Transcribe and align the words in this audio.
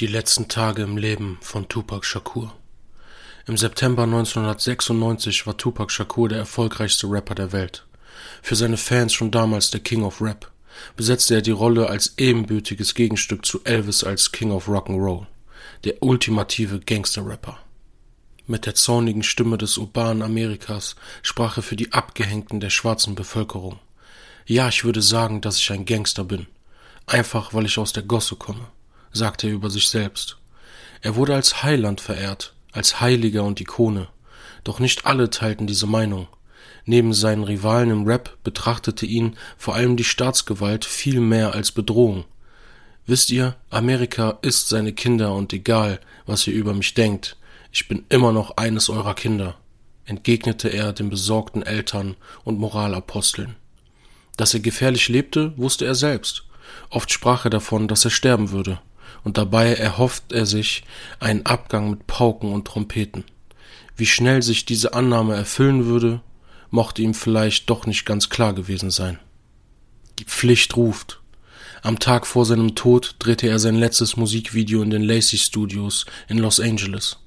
Die 0.00 0.06
letzten 0.06 0.48
Tage 0.48 0.80
im 0.80 0.96
Leben 0.96 1.36
von 1.42 1.68
Tupac 1.68 2.06
Shakur. 2.06 2.56
Im 3.46 3.58
September 3.58 4.04
1996 4.04 5.46
war 5.46 5.58
Tupac 5.58 5.92
Shakur 5.92 6.30
der 6.30 6.38
erfolgreichste 6.38 7.06
Rapper 7.06 7.34
der 7.34 7.52
Welt. 7.52 7.84
Für 8.40 8.56
seine 8.56 8.78
Fans 8.78 9.12
schon 9.12 9.30
damals 9.30 9.70
der 9.70 9.80
King 9.80 10.02
of 10.02 10.22
Rap, 10.22 10.50
besetzte 10.96 11.34
er 11.34 11.42
die 11.42 11.50
Rolle 11.50 11.90
als 11.90 12.14
ebenbürtiges 12.16 12.94
Gegenstück 12.94 13.44
zu 13.44 13.62
Elvis 13.64 14.02
als 14.02 14.32
King 14.32 14.52
of 14.52 14.68
Rock'n'Roll, 14.68 15.26
der 15.84 16.02
ultimative 16.02 16.80
Gangster-Rapper. 16.80 17.58
Mit 18.46 18.64
der 18.64 18.76
zornigen 18.76 19.22
Stimme 19.22 19.58
des 19.58 19.76
urbanen 19.76 20.22
Amerikas 20.22 20.96
sprach 21.22 21.58
er 21.58 21.62
für 21.62 21.76
die 21.76 21.92
Abgehängten 21.92 22.60
der 22.60 22.70
schwarzen 22.70 23.14
Bevölkerung. 23.14 23.78
Ja, 24.46 24.66
ich 24.66 24.82
würde 24.82 25.02
sagen, 25.02 25.42
dass 25.42 25.58
ich 25.58 25.70
ein 25.70 25.84
Gangster 25.84 26.24
bin. 26.24 26.46
Einfach, 27.04 27.52
weil 27.52 27.66
ich 27.66 27.76
aus 27.76 27.92
der 27.92 28.04
Gosse 28.04 28.36
komme, 28.36 28.66
sagte 29.12 29.48
er 29.48 29.54
über 29.54 29.70
sich 29.70 29.88
selbst. 29.88 30.38
Er 31.02 31.16
wurde 31.16 31.34
als 31.34 31.62
Heiland 31.62 32.00
verehrt, 32.00 32.54
als 32.72 33.00
Heiliger 33.00 33.44
und 33.44 33.60
Ikone. 33.60 34.08
Doch 34.64 34.78
nicht 34.78 35.06
alle 35.06 35.30
teilten 35.30 35.66
diese 35.66 35.86
Meinung. 35.86 36.28
Neben 36.84 37.12
seinen 37.12 37.44
Rivalen 37.44 37.90
im 37.90 38.04
Rap 38.04 38.36
betrachtete 38.42 39.06
ihn 39.06 39.36
vor 39.56 39.74
allem 39.74 39.96
die 39.96 40.04
Staatsgewalt 40.04 40.84
viel 40.84 41.20
mehr 41.20 41.54
als 41.54 41.72
Bedrohung. 41.72 42.24
Wisst 43.06 43.30
ihr, 43.30 43.56
Amerika 43.70 44.38
ist 44.42 44.68
seine 44.68 44.92
Kinder 44.92 45.34
und 45.34 45.52
egal, 45.52 46.00
was 46.26 46.46
ihr 46.46 46.54
über 46.54 46.74
mich 46.74 46.94
denkt, 46.94 47.36
ich 47.72 47.88
bin 47.88 48.04
immer 48.08 48.32
noch 48.32 48.56
eines 48.56 48.88
eurer 48.88 49.14
Kinder, 49.14 49.56
entgegnete 50.04 50.68
er 50.68 50.92
den 50.92 51.10
besorgten 51.10 51.62
Eltern 51.62 52.16
und 52.44 52.58
Moralaposteln. 52.58 53.56
Dass 54.36 54.54
er 54.54 54.60
gefährlich 54.60 55.08
lebte, 55.08 55.56
wusste 55.56 55.86
er 55.86 55.94
selbst. 55.94 56.44
Oft 56.88 57.10
sprach 57.10 57.44
er 57.44 57.50
davon, 57.50 57.88
dass 57.88 58.04
er 58.04 58.10
sterben 58.10 58.50
würde, 58.50 58.80
und 59.24 59.38
dabei 59.38 59.74
erhofft 59.74 60.32
er 60.32 60.46
sich 60.46 60.84
einen 61.18 61.46
Abgang 61.46 61.90
mit 61.90 62.06
Pauken 62.06 62.52
und 62.52 62.66
Trompeten. 62.66 63.24
Wie 63.96 64.06
schnell 64.06 64.42
sich 64.42 64.64
diese 64.64 64.94
Annahme 64.94 65.34
erfüllen 65.34 65.86
würde, 65.86 66.20
mochte 66.70 67.02
ihm 67.02 67.14
vielleicht 67.14 67.68
doch 67.68 67.86
nicht 67.86 68.06
ganz 68.06 68.30
klar 68.30 68.54
gewesen 68.54 68.90
sein. 68.90 69.18
Die 70.18 70.24
Pflicht 70.24 70.76
ruft. 70.76 71.20
Am 71.82 71.98
Tag 71.98 72.26
vor 72.26 72.44
seinem 72.44 72.74
Tod 72.74 73.16
drehte 73.18 73.48
er 73.48 73.58
sein 73.58 73.74
letztes 73.74 74.16
Musikvideo 74.16 74.82
in 74.82 74.90
den 74.90 75.02
Lacey 75.02 75.38
Studios 75.38 76.06
in 76.28 76.38
Los 76.38 76.60
Angeles. 76.60 77.18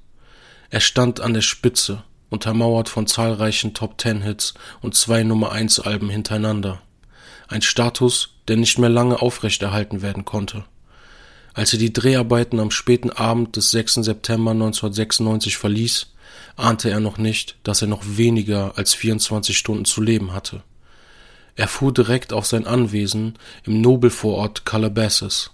Er 0.70 0.80
stand 0.80 1.20
an 1.20 1.34
der 1.34 1.40
Spitze, 1.40 2.02
untermauert 2.30 2.88
von 2.88 3.06
zahlreichen 3.06 3.74
Top-Ten-Hits 3.74 4.54
und 4.80 4.94
zwei 4.94 5.22
Nummer-1-Alben 5.22 6.08
hintereinander. 6.08 6.80
Ein 7.48 7.62
Status, 7.62 8.34
der 8.48 8.56
nicht 8.56 8.78
mehr 8.78 8.90
lange 8.90 9.20
aufrechterhalten 9.20 10.02
werden 10.02 10.24
konnte. 10.24 10.64
Als 11.54 11.72
er 11.72 11.78
die 11.78 11.92
Dreharbeiten 11.92 12.58
am 12.58 12.72
späten 12.72 13.10
Abend 13.10 13.54
des 13.54 13.70
6. 13.70 13.94
September 13.94 14.50
1996 14.50 15.56
verließ, 15.56 16.08
ahnte 16.56 16.90
er 16.90 16.98
noch 16.98 17.16
nicht, 17.16 17.56
dass 17.62 17.80
er 17.80 17.86
noch 17.88 18.02
weniger 18.04 18.76
als 18.76 18.92
24 18.92 19.56
Stunden 19.56 19.84
zu 19.84 20.02
leben 20.02 20.32
hatte. 20.32 20.64
Er 21.54 21.68
fuhr 21.68 21.94
direkt 21.94 22.32
auf 22.32 22.46
sein 22.46 22.66
Anwesen 22.66 23.38
im 23.64 23.80
Nobelvorort 23.80 24.64
Calabasas, 24.64 25.52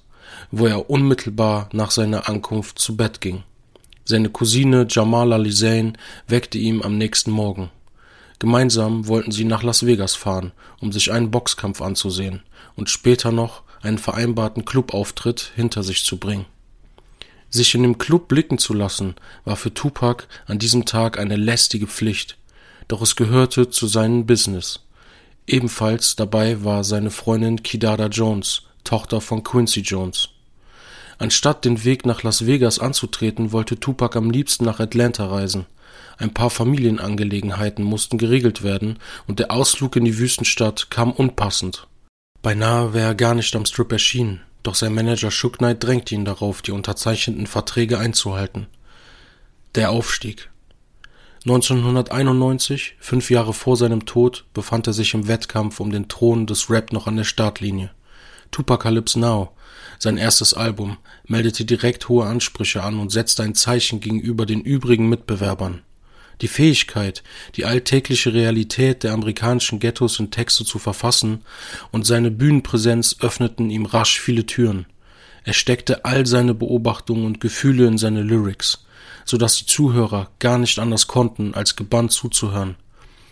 wo 0.51 0.67
er 0.67 0.89
unmittelbar 0.89 1.69
nach 1.73 1.91
seiner 1.91 2.31
Ankunft 2.31 2.79
zu 2.79 2.97
Bett 2.97 3.21
ging. 3.21 3.43
Seine 4.07 4.31
Cousine 4.31 4.87
Jamala 4.89 5.37
Lisain 5.37 5.99
weckte 6.27 6.57
ihn 6.57 6.83
am 6.83 6.97
nächsten 6.97 7.31
Morgen. 7.31 7.71
Gemeinsam 8.39 9.07
wollten 9.07 9.33
sie 9.33 9.45
nach 9.45 9.63
Las 9.63 9.85
Vegas 9.85 10.15
fahren, 10.15 10.53
um 10.81 10.93
sich 10.93 11.13
einen 11.13 11.31
Boxkampf 11.31 11.83
anzusehen 11.83 12.43
und 12.75 12.89
später 12.89 13.33
noch 13.33 13.63
einen 13.83 13.99
vereinbarten 13.99 14.65
Clubauftritt 14.65 15.53
hinter 15.55 15.83
sich 15.83 16.05
zu 16.05 16.19
bringen. 16.19 16.47
Sich 17.51 17.75
in 17.75 17.83
dem 17.83 17.99
Club 17.99 18.29
blicken 18.29 18.59
zu 18.59 18.75
lassen, 18.75 19.17
war 19.45 19.57
für 19.57 19.75
Tupac 19.75 20.29
an 20.47 20.59
diesem 20.59 20.85
Tag 20.85 21.19
eine 21.19 21.37
lästige 21.37 21.89
Pflicht, 21.89 22.37
doch 22.87 23.03
es 23.03 23.17
gehörte 23.17 23.71
zu 23.71 23.87
seinem 23.87 24.27
Business. 24.27 24.81
Ebenfalls 25.47 26.15
dabei 26.15 26.63
war 26.63 26.85
seine 26.85 27.11
Freundin 27.11 27.63
Kidada 27.63 28.07
Jones, 28.07 28.63
Tochter 28.85 29.21
von 29.21 29.43
Quincy 29.43 29.81
Jones. 29.81 30.29
Anstatt 31.19 31.65
den 31.65 31.85
Weg 31.85 32.07
nach 32.07 32.23
Las 32.23 32.47
Vegas 32.47 32.79
anzutreten, 32.79 33.53
wollte 33.53 33.79
Tupac 33.79 34.17
am 34.17 34.31
liebsten 34.31 34.65
nach 34.65 34.81
Atlanta 34.81 35.27
reisen. 35.27 35.67
Ein 36.19 36.33
paar 36.33 36.51
Familienangelegenheiten 36.51 37.85
mussten 37.85 38.17
geregelt 38.17 38.63
werden 38.63 38.99
und 39.27 39.39
der 39.39 39.51
Ausflug 39.51 39.97
in 39.97 40.05
die 40.05 40.19
Wüstenstadt 40.19 40.91
kam 40.91 41.13
unpassend. 41.13 41.89
Beinahe 42.43 42.95
wäre 42.95 43.09
er 43.09 43.15
gar 43.15 43.35
nicht 43.35 43.55
am 43.55 43.67
Strip 43.67 43.93
erschienen, 43.93 44.41
doch 44.63 44.75
sein 44.75 44.95
Manager 44.95 45.31
Shook 45.31 45.59
Knight 45.59 45.85
drängte 45.85 46.15
ihn 46.15 46.25
darauf, 46.25 46.63
die 46.63 46.73
unterzeichneten 46.73 47.47
Verträge 47.47 47.99
einzuhalten. 47.99 48.67
Der 49.75 49.91
Aufstieg. 49.91 50.51
1991, 51.45 52.97
fünf 52.99 53.31
Jahre 53.31 53.53
vor 53.53 53.77
seinem 53.77 54.07
Tod, 54.07 54.45
befand 54.55 54.87
er 54.87 54.93
sich 54.95 55.15
im 55.15 55.29
Wettkampf 55.29 55.81
um 55.81 55.91
den 55.91 56.09
Thron 56.09 56.47
des 56.47 56.71
Rap 56.71 56.93
noch 56.93 57.07
an 57.07 57.17
der 57.17 57.25
Startlinie. 57.25 57.91
Tupacalypse 58.51 59.21
Now, 59.21 59.53
sein 59.99 60.17
erstes 60.17 60.55
Album, 60.55 60.97
meldete 61.27 61.65
direkt 61.65 62.09
hohe 62.09 62.27
Ansprüche 62.27 62.83
an 62.83 62.99
und 62.99 63.13
setzte 63.13 63.43
ein 63.43 63.55
Zeichen 63.55 64.01
gegenüber 64.01 64.47
den 64.47 64.63
übrigen 64.63 65.09
Mitbewerbern. 65.09 65.83
Die 66.41 66.49
Fähigkeit, 66.49 67.23
die 67.57 67.65
alltägliche 67.65 68.33
Realität 68.33 69.03
der 69.03 69.13
amerikanischen 69.13 69.79
Ghettos 69.79 70.19
in 70.19 70.31
Texte 70.31 70.65
zu 70.65 70.79
verfassen 70.79 71.43
und 71.91 72.07
seine 72.07 72.31
Bühnenpräsenz 72.31 73.17
öffneten 73.21 73.71
ihm 73.71 73.85
rasch 73.85 74.21
viele 74.21 74.47
Türen. 74.47 74.87
Er 75.45 75.53
steckte 75.53 76.05
all 76.05 76.27
seine 76.27 76.55
Beobachtungen 76.55 77.25
und 77.25 77.41
Gefühle 77.41 77.87
in 77.87 77.99
seine 77.99 78.23
Lyrics, 78.23 78.85
so 79.25 79.37
dass 79.37 79.57
die 79.57 79.67
Zuhörer 79.67 80.31
gar 80.39 80.59
nicht 80.59 80.79
anders 80.79 81.07
konnten, 81.07 81.55
als 81.55 81.77
gebannt 81.77 82.13
zuzuhören. 82.13 82.77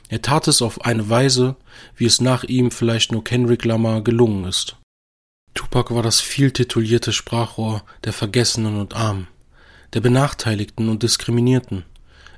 Er 0.09 0.23
tat 0.23 0.49
es 0.49 0.63
auf 0.63 0.85
eine 0.85 1.09
Weise, 1.11 1.57
wie 1.97 2.07
es 2.07 2.21
nach 2.21 2.45
ihm 2.45 2.71
vielleicht 2.71 3.13
nur 3.13 3.25
Kendrick 3.25 3.65
Lamar 3.65 4.03
gelungen 4.03 4.45
ist. 4.45 4.77
Tupac 5.55 5.95
war 5.95 6.03
das 6.03 6.21
viel 6.21 6.51
titulierte 6.51 7.13
Sprachrohr 7.13 7.83
der 8.05 8.13
Vergessenen 8.13 8.79
und 8.79 8.95
Armen, 8.95 9.29
der 9.93 10.01
Benachteiligten 10.01 10.89
und 10.89 11.03
Diskriminierten. 11.03 11.85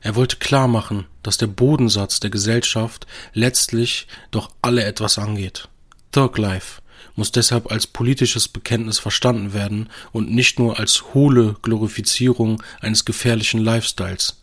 Er 0.01 0.15
wollte 0.15 0.37
klar 0.37 0.69
machen, 0.69 1.07
dass 1.23 1.37
der 1.37 1.47
Bodensatz 1.47 2.21
der 2.21 2.31
Gesellschaft 2.31 3.07
letztlich 3.33 4.07
doch 4.31 4.51
alle 4.63 4.85
etwas 4.85 5.19
angeht. 5.19 5.69
Thug 6.13 6.39
Life 6.39 6.81
muss 7.17 7.33
deshalb 7.33 7.71
als 7.71 7.87
politisches 7.87 8.49
Bekenntnis 8.49 8.99
verstanden 8.99 9.53
werden 9.53 9.91
und 10.13 10.31
nicht 10.31 10.59
nur 10.59 10.79
als 10.79 11.13
hohle 11.15 11.57
Glorifizierung 11.63 12.63
eines 12.81 13.05
gefährlichen 13.05 13.61
Lifestyles. 13.61 14.41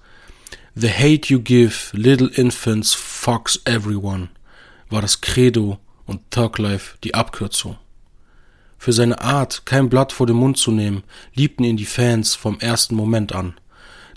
The 0.75 0.91
hate 0.91 1.33
you 1.33 1.39
give 1.39 1.75
little 1.93 2.29
infants 2.29 2.93
fucks 2.93 3.59
everyone 3.65 4.29
war 4.89 5.01
das 5.01 5.21
Credo 5.21 5.79
und 6.05 6.21
Thug 6.31 6.57
Life 6.59 6.97
die 7.03 7.13
Abkürzung. 7.13 7.77
Für 8.77 8.93
seine 8.93 9.21
Art, 9.21 9.65
kein 9.65 9.89
Blatt 9.89 10.11
vor 10.11 10.27
den 10.27 10.35
Mund 10.35 10.57
zu 10.57 10.71
nehmen, 10.71 11.03
liebten 11.33 11.63
ihn 11.63 11.77
die 11.77 11.85
Fans 11.85 12.35
vom 12.35 12.59
ersten 12.59 12.95
Moment 12.95 13.33
an. 13.33 13.55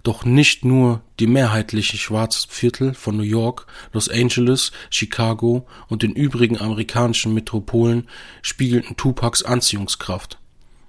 Doch 0.03 0.25
nicht 0.25 0.65
nur 0.65 1.03
die 1.19 1.27
mehrheitlichen 1.27 1.99
Schwarzviertel 1.99 2.95
von 2.95 3.17
New 3.17 3.23
York, 3.23 3.67
Los 3.93 4.09
Angeles, 4.09 4.73
Chicago 4.89 5.67
und 5.89 6.03
den 6.03 6.13
übrigen 6.13 6.59
amerikanischen 6.59 7.35
Metropolen 7.35 8.09
spiegelten 8.43 8.97
Tupacs 8.97 9.43
Anziehungskraft. 9.43 10.39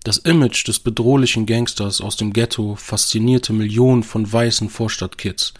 Das 0.04 0.18
Image 0.18 0.68
des 0.68 0.80
bedrohlichen 0.80 1.46
Gangsters 1.46 2.02
aus 2.02 2.16
dem 2.16 2.34
Ghetto 2.34 2.76
faszinierte 2.76 3.54
Millionen 3.54 4.04
von 4.04 4.32
weißen 4.32 4.70
Vorstadtkids. 4.70 5.54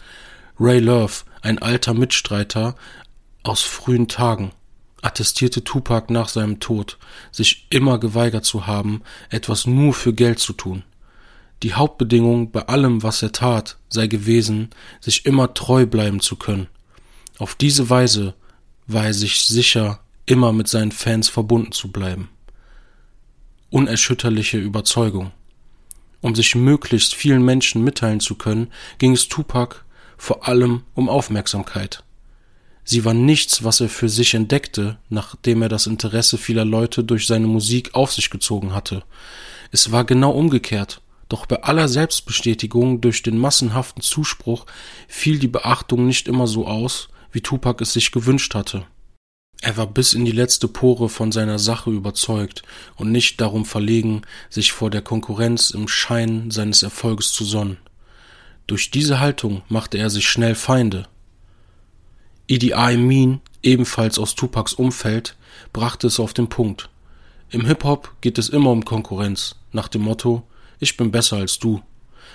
Ray 0.58 0.80
Love, 0.80 1.12
ein 1.42 1.58
alter 1.58 1.94
Mitstreiter 1.94 2.74
aus 3.44 3.62
frühen 3.62 4.08
Tagen, 4.08 4.52
attestierte 5.00 5.62
Tupac 5.62 6.12
nach 6.12 6.28
seinem 6.28 6.58
Tod, 6.58 6.98
sich 7.30 7.66
immer 7.70 7.98
geweigert 7.98 8.44
zu 8.44 8.66
haben, 8.66 9.02
etwas 9.30 9.66
nur 9.66 9.94
für 9.94 10.12
Geld 10.12 10.38
zu 10.38 10.52
tun. 10.54 10.82
Die 11.62 11.74
Hauptbedingung 11.74 12.50
bei 12.50 12.66
allem, 12.66 13.02
was 13.02 13.22
er 13.22 13.32
tat, 13.32 13.78
sei 13.88 14.08
gewesen, 14.08 14.70
sich 15.00 15.26
immer 15.26 15.54
treu 15.54 15.86
bleiben 15.86 16.20
zu 16.20 16.36
können. 16.36 16.66
Auf 17.38 17.54
diese 17.54 17.88
Weise 17.88 18.34
war 18.86 19.06
er 19.06 19.14
sich 19.14 19.46
sicher, 19.46 20.00
immer 20.26 20.52
mit 20.52 20.68
seinen 20.68 20.92
Fans 20.92 21.28
verbunden 21.28 21.72
zu 21.72 21.90
bleiben. 21.92 22.28
Unerschütterliche 23.70 24.58
Überzeugung. 24.58 25.32
Um 26.20 26.34
sich 26.34 26.54
möglichst 26.54 27.14
vielen 27.14 27.44
Menschen 27.44 27.82
mitteilen 27.82 28.20
zu 28.20 28.34
können, 28.36 28.68
ging 28.98 29.12
es 29.12 29.28
Tupac 29.28 29.84
vor 30.16 30.46
allem 30.46 30.82
um 30.94 31.08
Aufmerksamkeit. 31.08 32.04
Sie 32.84 33.04
war 33.04 33.14
nichts, 33.14 33.62
was 33.64 33.80
er 33.80 33.88
für 33.88 34.08
sich 34.08 34.34
entdeckte, 34.34 34.98
nachdem 35.08 35.62
er 35.62 35.68
das 35.68 35.86
Interesse 35.86 36.38
vieler 36.38 36.64
Leute 36.64 37.04
durch 37.04 37.26
seine 37.26 37.46
Musik 37.46 37.94
auf 37.94 38.12
sich 38.12 38.30
gezogen 38.30 38.74
hatte. 38.74 39.04
Es 39.70 39.92
war 39.92 40.04
genau 40.04 40.32
umgekehrt. 40.32 41.00
Doch 41.32 41.46
bei 41.46 41.62
aller 41.62 41.88
Selbstbestätigung 41.88 43.00
durch 43.00 43.22
den 43.22 43.38
massenhaften 43.38 44.02
Zuspruch 44.02 44.66
fiel 45.08 45.38
die 45.38 45.48
Beachtung 45.48 46.06
nicht 46.06 46.28
immer 46.28 46.46
so 46.46 46.66
aus, 46.66 47.08
wie 47.30 47.40
Tupac 47.40 47.82
es 47.82 47.94
sich 47.94 48.12
gewünscht 48.12 48.54
hatte. 48.54 48.84
Er 49.62 49.78
war 49.78 49.86
bis 49.86 50.12
in 50.12 50.26
die 50.26 50.30
letzte 50.30 50.68
Pore 50.68 51.08
von 51.08 51.32
seiner 51.32 51.58
Sache 51.58 51.88
überzeugt 51.88 52.64
und 52.96 53.12
nicht 53.12 53.40
darum 53.40 53.64
verlegen, 53.64 54.20
sich 54.50 54.72
vor 54.72 54.90
der 54.90 55.00
Konkurrenz 55.00 55.70
im 55.70 55.88
Schein 55.88 56.50
seines 56.50 56.82
Erfolges 56.82 57.32
zu 57.32 57.46
sonnen. 57.46 57.78
Durch 58.66 58.90
diese 58.90 59.18
Haltung 59.18 59.62
machte 59.70 59.96
er 59.96 60.10
sich 60.10 60.28
schnell 60.28 60.54
Feinde. 60.54 61.08
Idi 62.46 62.74
Amin, 62.74 63.40
ebenfalls 63.62 64.18
aus 64.18 64.34
Tupacs 64.34 64.74
Umfeld, 64.74 65.38
brachte 65.72 66.08
es 66.08 66.20
auf 66.20 66.34
den 66.34 66.50
Punkt. 66.50 66.90
Im 67.48 67.64
Hip-Hop 67.64 68.16
geht 68.20 68.36
es 68.36 68.50
immer 68.50 68.70
um 68.70 68.84
Konkurrenz, 68.84 69.56
nach 69.72 69.88
dem 69.88 70.02
Motto, 70.02 70.46
ich 70.82 70.96
bin 70.96 71.12
besser 71.12 71.36
als 71.36 71.60
du. 71.60 71.80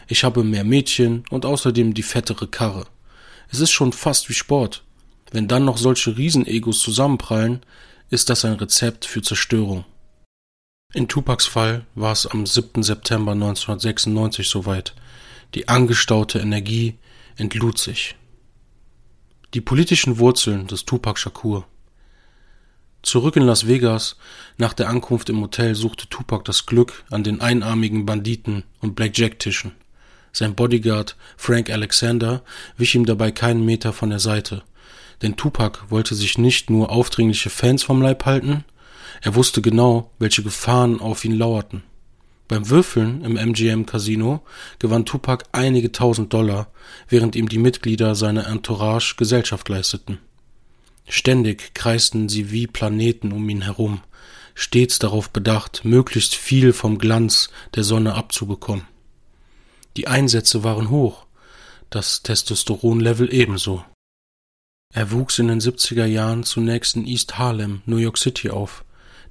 Ich 0.08 0.24
habe 0.24 0.44
mehr 0.44 0.64
Mädchen 0.64 1.26
und 1.30 1.46
außerdem 1.46 1.94
die 1.94 2.02
fettere 2.02 2.48
Karre. 2.48 2.88
Es 3.50 3.60
ist 3.60 3.72
schon 3.72 3.92
fast 3.92 4.30
wie 4.30 4.34
Sport. 4.34 4.86
Wenn 5.32 5.50
dann 5.50 5.66
noch 5.66 5.78
solche 5.78 6.18
Riesenegos 6.18 6.80
zusammenprallen, 6.80 7.60
ist 8.10 8.30
das 8.30 8.46
ein 8.46 8.54
Rezept 8.54 9.04
für 9.04 9.22
Zerstörung. 9.22 9.84
In 10.94 11.10
Tupacs 11.10 11.46
Fall 11.46 11.86
war 11.94 12.14
es 12.14 12.26
am 12.26 12.46
7. 12.46 12.84
September 12.84 13.34
1996 13.34 14.48
soweit. 14.48 14.96
Die 15.54 15.68
angestaute 15.68 16.40
Energie 16.40 16.96
entlud 17.36 17.78
sich. 17.78 18.16
Die 19.54 19.62
politischen 19.62 20.20
Wurzeln 20.20 20.68
des 20.68 20.86
Tupac 20.86 21.20
Shakur. 21.20 21.68
Zurück 23.04 23.36
in 23.36 23.44
Las 23.44 23.68
Vegas, 23.68 24.18
nach 24.58 24.74
der 24.74 24.90
Ankunft 24.90 25.30
im 25.30 25.42
Hotel, 25.42 25.76
suchte 25.76 26.10
Tupac 26.10 26.44
das 26.44 26.66
Glück 26.66 27.04
an 27.10 27.24
den 27.24 27.42
einarmigen 27.42 28.06
Banditen 28.06 28.64
und 28.82 28.96
Blackjack-Tischen. 28.96 29.74
Sein 30.34 30.56
Bodyguard 30.56 31.16
Frank 31.38 31.70
Alexander 31.70 32.44
wich 32.78 32.96
ihm 32.96 33.06
dabei 33.06 33.32
keinen 33.32 33.66
Meter 33.66 33.94
von 33.94 34.10
der 34.10 34.20
Seite. 34.20 34.64
Denn 35.22 35.36
Tupac 35.36 35.80
wollte 35.90 36.16
sich 36.16 36.38
nicht 36.38 36.70
nur 36.70 36.92
aufdringliche 36.92 37.50
Fans 37.50 37.84
vom 37.84 38.02
Leib 38.02 38.26
halten, 38.26 38.66
er 39.22 39.36
wusste 39.36 39.62
genau, 39.62 40.12
welche 40.20 40.44
Gefahren 40.44 41.00
auf 41.00 41.26
ihn 41.26 41.38
lauerten. 41.38 41.84
Beim 42.48 42.70
Würfeln 42.70 43.24
im 43.24 43.36
MGM 43.36 43.86
Casino 43.86 44.42
gewann 44.80 45.06
Tupac 45.06 45.46
einige 45.52 45.92
tausend 45.92 46.34
Dollar, 46.34 46.68
während 47.10 47.36
ihm 47.36 47.50
die 47.50 47.58
Mitglieder 47.58 48.16
seiner 48.16 48.48
Entourage 48.48 49.16
Gesellschaft 49.18 49.68
leisteten. 49.68 50.20
Ständig 51.08 51.74
kreisten 51.74 52.28
sie 52.28 52.52
wie 52.52 52.68
Planeten 52.68 53.32
um 53.32 53.48
ihn 53.48 53.62
herum, 53.62 54.02
stets 54.54 55.00
darauf 55.00 55.30
bedacht, 55.30 55.86
möglichst 55.86 56.36
viel 56.36 56.74
vom 56.74 56.98
Glanz 56.98 57.50
der 57.76 57.84
Sonne 57.84 58.16
abzubekommen. 58.16 58.86
Die 59.96 60.08
Einsätze 60.08 60.64
waren 60.64 60.90
hoch, 60.90 61.26
das 61.90 62.24
Testosteronlevel 62.24 63.34
ebenso. 63.34 63.84
Er 64.94 65.12
wuchs 65.12 65.40
in 65.40 65.48
den 65.48 65.62
70er 65.62 66.06
Jahren 66.06 66.44
zunächst 66.44 66.96
in 66.96 67.08
East 67.08 67.38
Harlem, 67.38 67.82
New 67.86 67.98
York 67.98 68.18
City 68.18 68.50
auf. 68.50 68.84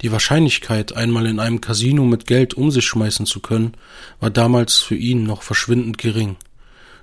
Die 0.03 0.13
Wahrscheinlichkeit, 0.13 0.95
einmal 0.95 1.27
in 1.27 1.41
einem 1.41 1.61
Casino 1.61 2.05
mit 2.05 2.27
Geld 2.27 2.55
um 2.55 2.71
sich 2.71 2.85
schmeißen 2.87 3.27
zu 3.27 3.41
können, 3.41 3.75
war 4.21 4.31
damals 4.31 4.79
für 4.79 4.97
ihn 4.97 5.25
noch 5.25 5.43
verschwindend 5.43 5.99
gering, 5.99 6.37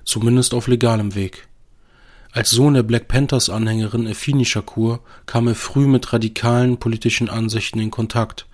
zumindest 0.04 0.54
auf 0.54 0.66
legalem 0.66 1.14
Weg. 1.14 1.48
Als 2.34 2.50
Sohn 2.50 2.74
der 2.74 2.82
Black 2.82 3.06
Panthers 3.06 3.48
Anhängerin 3.48 4.08
Effini 4.08 4.44
Shakur 4.44 4.98
kam 5.24 5.46
er 5.46 5.54
früh 5.54 5.86
mit 5.86 6.12
radikalen 6.12 6.78
politischen 6.78 7.30
Ansichten 7.30 7.78
in 7.78 7.92
Kontakt, 7.92 8.46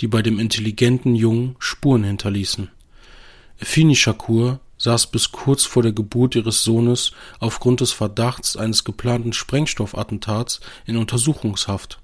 die 0.00 0.08
bei 0.08 0.22
dem 0.22 0.40
intelligenten 0.40 1.14
Jungen 1.14 1.54
Spuren 1.60 2.02
hinterließen. 2.02 2.68
Effini 3.60 3.94
Shakur 3.94 4.58
saß 4.78 5.12
bis 5.12 5.30
kurz 5.30 5.64
vor 5.64 5.84
der 5.84 5.92
Geburt 5.92 6.34
ihres 6.34 6.64
Sohnes 6.64 7.12
aufgrund 7.38 7.80
des 7.80 7.92
Verdachts 7.92 8.56
eines 8.56 8.82
geplanten 8.82 9.32
Sprengstoffattentats 9.32 10.58
in 10.84 10.96
Untersuchungshaft. 10.96 12.00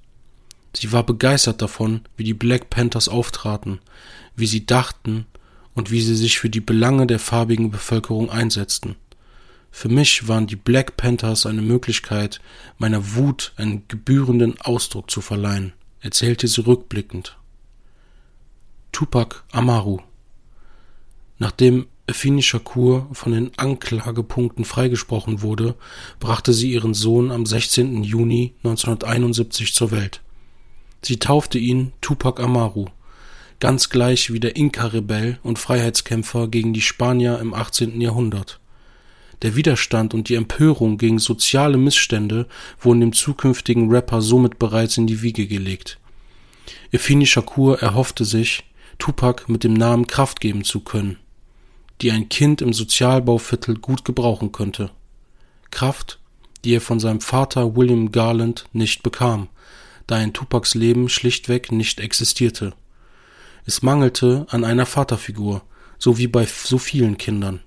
Sie 0.73 0.93
war 0.93 1.03
begeistert 1.03 1.61
davon, 1.61 2.03
wie 2.17 2.23
die 2.23 2.35
Black 2.35 2.71
Panthers 2.71 3.09
auftraten, 3.09 3.81
wie 4.37 4.47
sie 4.47 4.67
dachten 4.67 5.27
und 5.75 5.91
wie 5.91 6.01
sie 6.01 6.15
sich 6.15 6.39
für 6.39 6.49
die 6.49 6.61
Belange 6.61 7.09
der 7.09 7.19
farbigen 7.19 7.73
Bevölkerung 7.73 8.31
einsetzten. 8.31 8.95
Für 9.77 9.89
mich 9.89 10.29
waren 10.29 10.47
die 10.47 10.55
Black 10.55 10.97
Panthers 10.97 11.47
eine 11.47 11.61
Möglichkeit, 11.61 12.41
meiner 12.79 13.17
Wut 13.17 13.53
einen 13.57 13.83
gebührenden 13.89 14.59
Ausdruck 14.61 15.11
zu 15.11 15.21
verleihen, 15.21 15.73
erzählte 16.01 16.47
sie 16.47 16.65
rückblickend. 16.65 17.37
Tupac 18.93 19.43
Amaru 19.51 19.99
Nachdem 21.39 21.89
Effini 22.07 22.41
Shakur 22.41 23.09
von 23.13 23.33
den 23.33 23.51
Anklagepunkten 23.59 24.65
freigesprochen 24.65 25.43
wurde, 25.43 25.75
brachte 26.21 26.53
sie 26.53 26.71
ihren 26.71 26.95
Sohn 26.95 27.33
am 27.33 27.45
16. 27.45 28.05
Juni 28.05 28.55
1971 28.63 29.75
zur 29.75 29.91
Welt. 29.91 30.23
Sie 31.03 31.19
taufte 31.19 31.59
ihn 31.59 31.93
Tupac 32.01 32.41
Amaru, 32.41 32.87
ganz 33.59 33.91
gleich 33.91 34.33
wie 34.33 34.41
der 34.41 34.55
Inka-Rebell 34.55 35.41
und 35.43 35.59
Freiheitskämpfer 35.59 36.47
gegen 36.47 36.73
die 36.73 36.81
Spanier 36.81 37.41
im 37.41 37.53
18. 37.53 38.01
Jahrhundert. 38.01 38.61
Der 39.43 39.57
Widerstand 39.57 40.15
und 40.15 40.29
die 40.29 40.35
Empörung 40.35 40.99
gegen 40.99 41.19
soziale 41.19 41.77
Missstände 41.77 42.47
wurden 42.81 43.01
dem 43.01 43.13
zukünftigen 43.13 43.91
Rapper 43.91 44.23
somit 44.23 44.59
bereits 44.59 44.97
in 44.97 45.07
die 45.07 45.23
Wiege 45.23 45.47
gelegt. 45.47 45.99
Effini 46.93 47.27
Shakur 47.27 47.81
erhoffte 47.81 48.25
sich, 48.25 48.65
Tupac 48.99 49.45
mit 49.49 49.65
dem 49.65 49.75
Namen 49.75 50.07
Kraft 50.07 50.41
geben 50.41 50.65
zu 50.65 50.81
können, 50.81 51.19
die 52.01 52.13
ein 52.13 52.29
Kind 52.29 52.63
im 52.63 52.73
Sozialbauviertel 52.73 53.77
gut 53.79 54.05
gebrauchen 54.05 54.53
könnte. 54.53 54.91
Kraft, 55.71 56.21
die 56.65 56.75
er 56.75 56.81
von 56.81 57.01
seinem 57.01 57.21
Vater 57.21 57.77
William 57.77 58.13
Garland 58.13 58.67
nicht 58.73 59.03
bekam, 59.03 59.49
da 60.07 60.21
in 60.21 60.33
Tupacs 60.33 60.75
Leben 60.75 61.09
schlichtweg 61.09 61.73
nicht 61.73 62.01
existierte. 62.01 62.75
Es 63.67 63.83
mangelte 63.83 64.47
an 64.51 64.65
einer 64.65 64.87
Vaterfigur, 64.87 65.63
so 65.99 66.19
wie 66.19 66.29
bei 66.29 66.47
so 66.47 66.79
vielen 66.79 67.19
Kindern. 67.19 67.61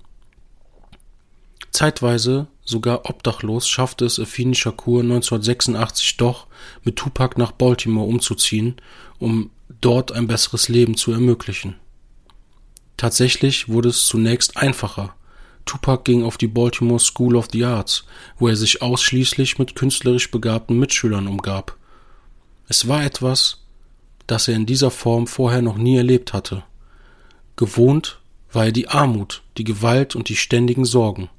Zeitweise 1.78 2.48
sogar 2.64 3.08
obdachlos 3.08 3.68
schaffte 3.68 4.04
es 4.04 4.18
Effini 4.18 4.56
Shakur 4.56 5.02
1986 5.02 6.16
doch, 6.16 6.48
mit 6.82 6.96
Tupac 6.96 7.38
nach 7.38 7.52
Baltimore 7.52 8.08
umzuziehen, 8.08 8.74
um 9.20 9.50
dort 9.80 10.10
ein 10.10 10.26
besseres 10.26 10.68
Leben 10.68 10.96
zu 10.96 11.12
ermöglichen. 11.12 11.76
Tatsächlich 12.96 13.68
wurde 13.68 13.90
es 13.90 14.06
zunächst 14.06 14.56
einfacher. 14.56 15.14
Tupac 15.66 16.02
ging 16.02 16.24
auf 16.24 16.36
die 16.36 16.48
Baltimore 16.48 16.98
School 16.98 17.36
of 17.36 17.46
the 17.52 17.64
Arts, 17.64 18.06
wo 18.40 18.48
er 18.48 18.56
sich 18.56 18.82
ausschließlich 18.82 19.60
mit 19.60 19.76
künstlerisch 19.76 20.32
begabten 20.32 20.80
Mitschülern 20.80 21.28
umgab. 21.28 21.76
Es 22.66 22.88
war 22.88 23.04
etwas, 23.04 23.62
das 24.26 24.48
er 24.48 24.56
in 24.56 24.66
dieser 24.66 24.90
Form 24.90 25.28
vorher 25.28 25.62
noch 25.62 25.76
nie 25.76 25.96
erlebt 25.96 26.32
hatte. 26.32 26.64
Gewohnt 27.54 28.18
war 28.50 28.64
er 28.64 28.72
die 28.72 28.88
Armut, 28.88 29.42
die 29.58 29.64
Gewalt 29.64 30.16
und 30.16 30.28
die 30.28 30.34
ständigen 30.34 30.84
Sorgen. 30.84 31.30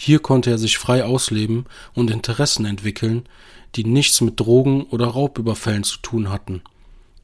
Hier 0.00 0.20
konnte 0.20 0.50
er 0.50 0.58
sich 0.58 0.78
frei 0.78 1.04
ausleben 1.04 1.66
und 1.92 2.12
Interessen 2.12 2.64
entwickeln, 2.66 3.28
die 3.74 3.82
nichts 3.82 4.20
mit 4.20 4.38
Drogen 4.38 4.84
oder 4.84 5.08
Raubüberfällen 5.08 5.82
zu 5.82 5.98
tun 5.98 6.30
hatten. 6.30 6.62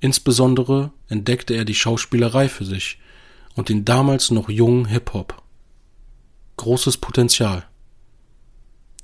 Insbesondere 0.01 0.91
entdeckte 1.09 1.55
er 1.55 1.65
die 1.65 1.77
Schauspielerei 1.77 2.49
für 2.49 2.65
sich 2.65 2.99
und 3.55 3.69
den 3.69 3.85
damals 3.85 4.33
noch 4.33 4.49
jungen 4.49 4.87
Hip-Hop. 4.87 5.41
Großes 6.57 6.97
Potenzial. 6.97 7.65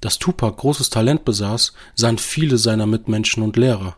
Dass 0.00 0.18
Tupac 0.18 0.56
großes 0.56 0.90
Talent 0.90 1.24
besaß, 1.24 1.72
sahen 1.94 2.18
viele 2.18 2.58
seiner 2.58 2.86
Mitmenschen 2.86 3.44
und 3.44 3.56
Lehrer. 3.56 3.96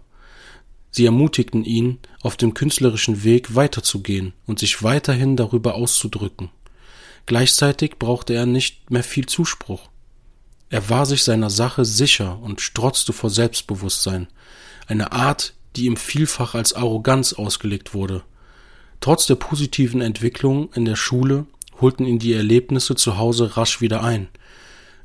Sie 0.91 1.07
ermutigten 1.07 1.65
ihn, 1.65 1.99
auf 2.21 2.37
dem 2.37 2.53
künstlerischen 2.53 3.25
Weg 3.25 3.55
weiterzugehen 3.55 4.35
und 4.47 4.59
sich 4.59 4.83
weiterhin 4.83 5.35
darüber 5.39 5.77
auszudrücken. 5.77 6.51
Gleichzeitig 7.27 7.99
brauchte 7.99 8.35
er 8.35 8.47
nicht 8.47 8.91
mehr 8.91 9.05
viel 9.05 9.27
Zuspruch. 9.27 9.89
Er 10.71 10.89
war 10.89 11.07
sich 11.07 11.23
seiner 11.23 11.51
Sache 11.51 11.85
sicher 11.85 12.39
und 12.41 12.61
strotzte 12.61 13.13
vor 13.13 13.31
Selbstbewusstsein, 13.31 14.29
eine 14.87 15.13
Art, 15.13 15.55
die 15.77 15.87
ihm 15.87 15.97
vielfach 15.97 16.55
als 16.55 16.73
Arroganz 16.73 17.33
ausgelegt 17.33 17.95
wurde. 17.95 18.23
Trotz 19.01 19.27
der 19.27 19.35
positiven 19.35 20.01
Entwicklung 20.01 20.73
in 20.75 20.85
der 20.85 20.97
Schule 20.97 21.47
holten 21.81 22.07
ihn 22.07 22.19
die 22.19 22.33
Erlebnisse 22.33 22.95
zu 22.95 23.19
Hause 23.19 23.57
rasch 23.57 23.81
wieder 23.81 24.03
ein. 24.03 24.29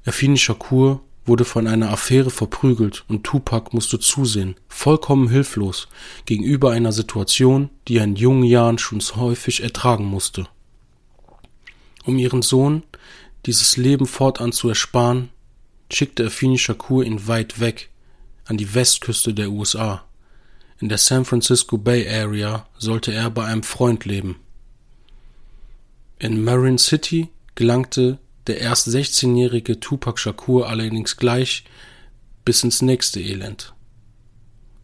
Erfini 0.04 0.38
Shakur 0.38 1.02
wurde 1.26 1.44
von 1.44 1.68
einer 1.68 1.92
Affäre 1.92 2.30
verprügelt 2.30 3.04
und 3.10 3.24
Tupac 3.24 3.74
musste 3.74 4.00
zusehen, 4.00 4.56
vollkommen 4.70 5.30
hilflos, 5.30 5.90
gegenüber 6.26 6.72
einer 6.72 6.94
Situation, 6.94 7.70
die 7.88 7.98
er 7.98 8.06
in 8.06 8.16
jungen 8.16 8.44
Jahren 8.44 8.78
schon 8.78 9.02
häufig 9.02 9.62
ertragen 9.62 10.06
musste. 10.06 10.48
Um 12.08 12.18
ihren 12.18 12.42
Sohn 12.42 12.84
dieses 13.46 13.76
Leben 13.76 14.08
fortan 14.08 14.54
zu 14.54 14.70
ersparen, 14.70 15.28
schickte 15.92 16.28
Afini 16.28 16.58
Shakur 16.58 17.04
ihn 17.04 17.28
weit 17.28 17.60
weg 17.60 17.90
an 18.46 18.56
die 18.56 18.74
Westküste 18.74 19.34
der 19.34 19.52
USA. 19.52 20.06
In 20.80 20.88
der 20.88 21.00
San 21.00 21.26
Francisco 21.26 21.78
Bay 21.78 22.08
Area 22.10 22.66
sollte 22.78 23.14
er 23.14 23.30
bei 23.30 23.44
einem 23.44 23.62
Freund 23.62 24.06
leben. 24.06 24.38
In 26.18 26.46
Marin 26.46 26.78
City 26.78 27.28
gelangte 27.56 28.20
der 28.48 28.62
erst 28.62 28.88
16-jährige 28.88 29.82
Tupac 29.82 30.18
Shakur 30.18 30.70
allerdings 30.70 31.18
gleich 31.18 31.66
bis 32.46 32.64
ins 32.64 32.82
nächste 32.82 33.20
Elend. 33.20 33.74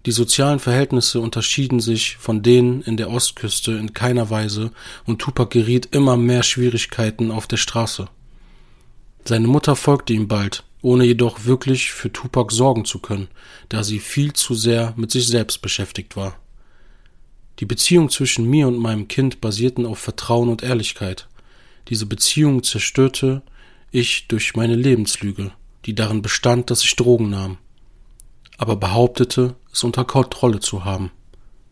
Die 0.05 0.11
sozialen 0.11 0.59
Verhältnisse 0.59 1.21
unterschieden 1.21 1.79
sich 1.79 2.17
von 2.17 2.43
denen 2.43 2.81
in 2.81 2.97
der 2.97 3.09
Ostküste 3.09 3.71
in 3.71 3.93
keiner 3.93 4.29
Weise 4.29 4.71
und 5.05 5.19
Tupac 5.19 5.49
geriet 5.49 5.95
immer 5.95 6.17
mehr 6.17 6.43
Schwierigkeiten 6.43 7.31
auf 7.31 7.47
der 7.47 7.57
Straße. 7.57 8.09
Seine 9.23 9.47
Mutter 9.47 9.77
folgte 9.77 10.11
ihm 10.11 10.27
bald, 10.27 10.65
ohne 10.81 11.05
jedoch 11.05 11.45
wirklich 11.45 11.93
für 11.93 12.11
Tupac 12.11 12.53
sorgen 12.53 12.83
zu 12.83 12.99
können, 12.99 13.29
da 13.69 13.83
sie 13.85 13.99
viel 13.99 14.33
zu 14.33 14.53
sehr 14.53 14.93
mit 14.97 15.11
sich 15.11 15.27
selbst 15.27 15.61
beschäftigt 15.61 16.17
war. 16.17 16.35
Die 17.59 17.65
Beziehung 17.65 18.09
zwischen 18.09 18.49
mir 18.49 18.67
und 18.67 18.77
meinem 18.77 19.07
Kind 19.07 19.39
basierten 19.39 19.85
auf 19.85 19.99
Vertrauen 19.99 20.49
und 20.49 20.63
Ehrlichkeit. 20.63 21.29
Diese 21.87 22.05
Beziehung 22.05 22.63
zerstörte 22.63 23.41
ich 23.91 24.27
durch 24.27 24.55
meine 24.55 24.75
Lebenslüge, 24.75 25.53
die 25.85 25.95
darin 25.95 26.21
bestand, 26.21 26.71
dass 26.71 26.83
ich 26.83 26.95
Drogen 26.97 27.29
nahm, 27.29 27.57
aber 28.57 28.75
behauptete, 28.75 29.55
es 29.71 29.83
unter 29.83 30.05
Kontrolle 30.05 30.59
zu 30.59 30.85
haben. 30.85 31.11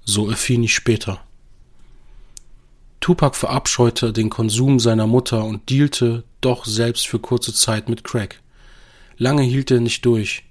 So 0.04 0.30
erschien 0.30 0.64
ich 0.64 0.74
später. 0.74 1.22
Tupac 3.00 3.36
verabscheute 3.36 4.14
den 4.14 4.30
Konsum 4.30 4.80
seiner 4.80 5.08
Mutter 5.08 5.44
und 5.44 5.70
dealte 5.70 6.24
doch 6.40 6.66
selbst 6.66 7.08
für 7.08 7.20
kurze 7.20 7.54
Zeit 7.54 7.90
mit 7.90 8.04
Crack. 8.04 8.42
Lange 9.18 9.44
hielt 9.44 9.72
er 9.72 9.80
nicht 9.80 10.06
durch. 10.06 10.44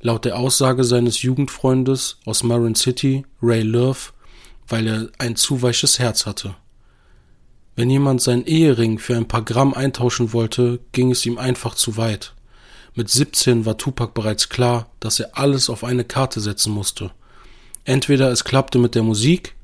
Laut 0.00 0.24
der 0.24 0.38
Aussage 0.38 0.84
seines 0.84 1.22
Jugendfreundes 1.22 2.18
aus 2.24 2.42
Marin 2.42 2.74
City, 2.74 3.26
Ray 3.42 3.62
Love, 3.62 4.12
weil 4.66 4.86
er 4.86 5.08
ein 5.18 5.36
zu 5.36 5.60
weiches 5.60 5.98
Herz 5.98 6.24
hatte. 6.24 6.54
Wenn 7.76 7.90
jemand 7.90 8.22
seinen 8.22 8.46
Ehering 8.46 8.98
für 8.98 9.16
ein 9.16 9.28
paar 9.28 9.42
Gramm 9.42 9.74
eintauschen 9.74 10.32
wollte, 10.32 10.80
ging 10.92 11.10
es 11.10 11.24
ihm 11.26 11.38
einfach 11.38 11.74
zu 11.74 11.96
weit. 11.96 12.34
Mit 12.94 13.08
17 13.08 13.66
war 13.66 13.78
Tupac 13.78 14.12
bereits 14.14 14.48
klar, 14.48 14.90
dass 14.98 15.20
er 15.20 15.38
alles 15.38 15.70
auf 15.70 15.84
eine 15.84 16.04
Karte 16.04 16.40
setzen 16.40 16.72
musste. 16.72 17.12
Entweder 17.84 18.30
es 18.30 18.44
klappte 18.44 18.78
mit 18.78 18.94
der 18.94 19.02
Musik 19.02 19.54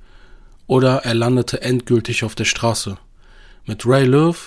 oder 0.67 1.05
er 1.05 1.15
landete 1.15 1.61
endgültig 1.61 2.25
auf 2.25 2.35
der 2.35 2.45
Straße. 2.45 2.99
Mit 3.65 3.85
Ray 3.87 4.05
Love 4.05 4.39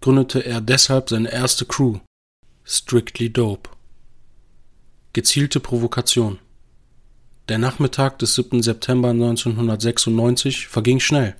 gründete 0.00 0.44
er 0.44 0.60
deshalb 0.60 1.08
seine 1.08 1.32
erste 1.32 1.64
Crew, 1.64 1.98
Strictly 2.64 3.32
Dope. 3.32 3.70
Gezielte 5.12 5.60
Provokation. 5.60 6.38
Der 7.48 7.58
Nachmittag 7.58 8.18
des 8.18 8.34
7. 8.34 8.62
September 8.62 9.10
1996 9.10 10.66
verging 10.66 10.98
schnell. 10.98 11.36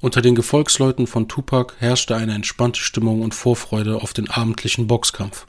Unter 0.00 0.20
den 0.20 0.34
Gefolgsleuten 0.34 1.06
von 1.06 1.28
Tupac 1.28 1.74
herrschte 1.78 2.16
eine 2.16 2.34
entspannte 2.34 2.80
Stimmung 2.80 3.22
und 3.22 3.34
Vorfreude 3.34 4.02
auf 4.02 4.12
den 4.12 4.28
abendlichen 4.28 4.88
Boxkampf. 4.88 5.46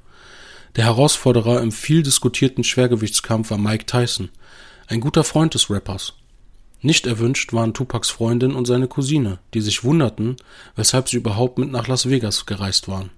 Der 0.76 0.86
Herausforderer 0.86 1.62
im 1.62 1.72
viel 1.72 2.02
diskutierten 2.02 2.64
Schwergewichtskampf 2.64 3.52
war 3.52 3.60
Mike 3.60 3.86
Tyson, 3.86 4.30
ein 4.88 5.02
guter 5.02 5.24
Freund 5.24 5.54
des 5.54 5.70
Rappers. 5.70 6.14
Nicht 6.82 7.06
erwünscht 7.06 7.54
waren 7.54 7.76
Tupacs 7.76 8.10
Freundin 8.10 8.56
und 8.56 8.66
seine 8.66 8.88
Cousine, 8.88 9.38
die 9.54 9.62
sich 9.62 9.84
wunderten, 9.84 10.36
weshalb 10.76 11.10
sie 11.10 11.18
überhaupt 11.18 11.60
mit 11.60 11.72
nach 11.72 11.88
Las 11.88 12.10
Vegas 12.10 12.48
gereist 12.48 12.88
waren. 12.88 13.12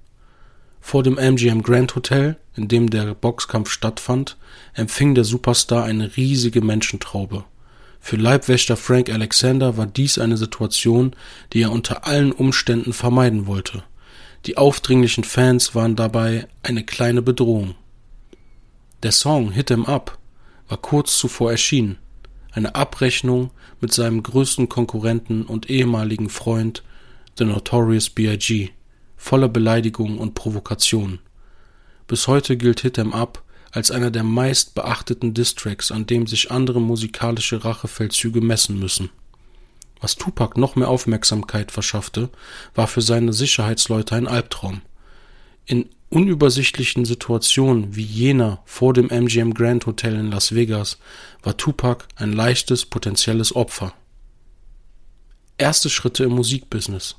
Vor 0.82 1.02
dem 1.02 1.18
MGM 1.18 1.64
Grand 1.64 1.96
Hotel, 1.96 2.38
in 2.56 2.68
dem 2.68 2.90
der 2.90 3.16
Boxkampf 3.16 3.70
stattfand, 3.72 4.38
empfing 4.74 5.16
der 5.16 5.24
Superstar 5.24 5.86
eine 5.86 6.18
riesige 6.18 6.62
Menschentraube. 6.62 7.46
Für 8.02 8.18
Leibwächter 8.18 8.78
Frank 8.78 9.10
Alexander 9.10 9.78
war 9.78 9.88
dies 9.88 10.20
eine 10.20 10.38
Situation, 10.38 11.16
die 11.54 11.62
er 11.62 11.72
unter 11.72 12.06
allen 12.06 12.34
Umständen 12.34 12.94
vermeiden 12.94 13.48
wollte. 13.48 13.84
Die 14.46 14.58
aufdringlichen 14.58 15.24
Fans 15.24 15.74
waren 15.74 15.96
dabei 15.96 16.48
eine 16.62 16.84
kleine 16.84 17.24
Bedrohung. 17.24 17.76
Der 19.02 19.12
Song 19.12 19.52
Hit 19.52 19.72
'em 19.72 19.86
Up 19.86 20.20
war 20.68 20.78
kurz 20.78 21.18
zuvor 21.18 21.52
erschienen, 21.52 21.98
eine 22.52 22.76
Abrechnung 22.76 23.50
mit 23.82 23.92
seinem 23.92 24.22
größten 24.22 24.70
Konkurrenten 24.70 25.44
und 25.44 25.70
ehemaligen 25.70 26.30
Freund 26.30 26.84
The 27.38 27.46
Notorious 27.46 28.10
B.I.G., 28.12 28.70
voller 29.18 29.50
Beleidigungen 29.50 30.20
und 30.20 30.36
Provokationen. 30.36 31.20
Bis 32.08 32.28
heute 32.28 32.56
gilt 32.56 32.82
Hit 32.82 33.00
'em 33.00 33.14
Up 33.14 33.44
als 33.72 33.90
einer 33.90 34.12
der 34.12 34.24
meist 34.24 34.76
beachteten 34.76 35.34
Distracks, 35.34 35.92
an 35.92 36.06
dem 36.06 36.28
sich 36.28 36.52
andere 36.52 36.80
musikalische 36.80 37.66
Rachefeldzüge 37.66 38.42
messen 38.42 38.80
müssen. 38.80 39.10
Was 40.02 40.16
Tupac 40.16 40.60
noch 40.60 40.76
mehr 40.76 40.90
Aufmerksamkeit 40.90 41.72
verschaffte, 41.72 42.30
war 42.74 42.88
für 42.88 43.02
seine 43.02 43.34
Sicherheitsleute 43.34 44.16
ein 44.16 44.28
Albtraum. 44.28 44.82
In 45.66 45.90
unübersichtlichen 46.10 47.06
Situationen 47.06 47.96
wie 47.96 48.04
jener 48.04 48.62
vor 48.66 48.94
dem 48.94 49.10
MGM 49.10 49.54
Grand 49.54 49.86
Hotel 49.86 50.16
in 50.16 50.32
Las 50.32 50.54
Vegas 50.54 50.98
war 51.44 51.58
Tupac 51.58 52.06
ein 52.16 52.34
leichtes 52.34 52.86
potenzielles 52.86 53.56
Opfer. 53.56 53.94
Erste 55.58 55.90
Schritte 55.90 56.26
im 56.26 56.34
Musikbusiness. 56.34 57.16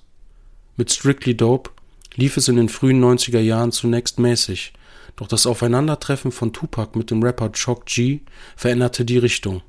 Mit 0.77 0.93
Strictly 0.93 1.37
Dope 1.37 1.71
lief 2.15 2.37
es 2.37 2.49
in 2.49 2.57
den 2.57 2.69
frühen 2.69 3.03
90er 3.03 3.41
Jahren 3.41 3.73
zunächst 3.73 4.19
mäßig, 4.19 4.73
doch 5.17 5.27
das 5.27 5.47
Aufeinandertreffen 5.47 6.33
von 6.33 6.53
Tupac 6.53 6.99
mit 6.99 7.11
dem 7.11 7.23
Rapper 7.23 7.51
Shock 7.55 7.87
G 7.87 8.21
veränderte 8.55 9.05
die 9.05 9.19
Richtung. 9.19 9.63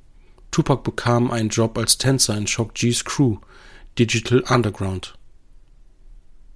Tupac 0.57 0.81
bekam 0.81 1.29
einen 1.29 1.49
Job 1.49 1.77
als 1.77 1.99
Tänzer 1.99 2.35
in 2.35 2.47
Shock 2.47 2.73
G's 2.73 3.05
Crew, 3.05 3.37
Digital 3.99 4.39
Underground. 4.49 5.13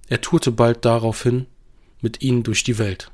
Er 0.08 0.20
tourte 0.20 0.50
bald 0.50 0.84
daraufhin 0.84 1.46
mit 2.00 2.20
ihnen 2.20 2.42
durch 2.42 2.64
die 2.64 2.78
Welt. 2.78 3.12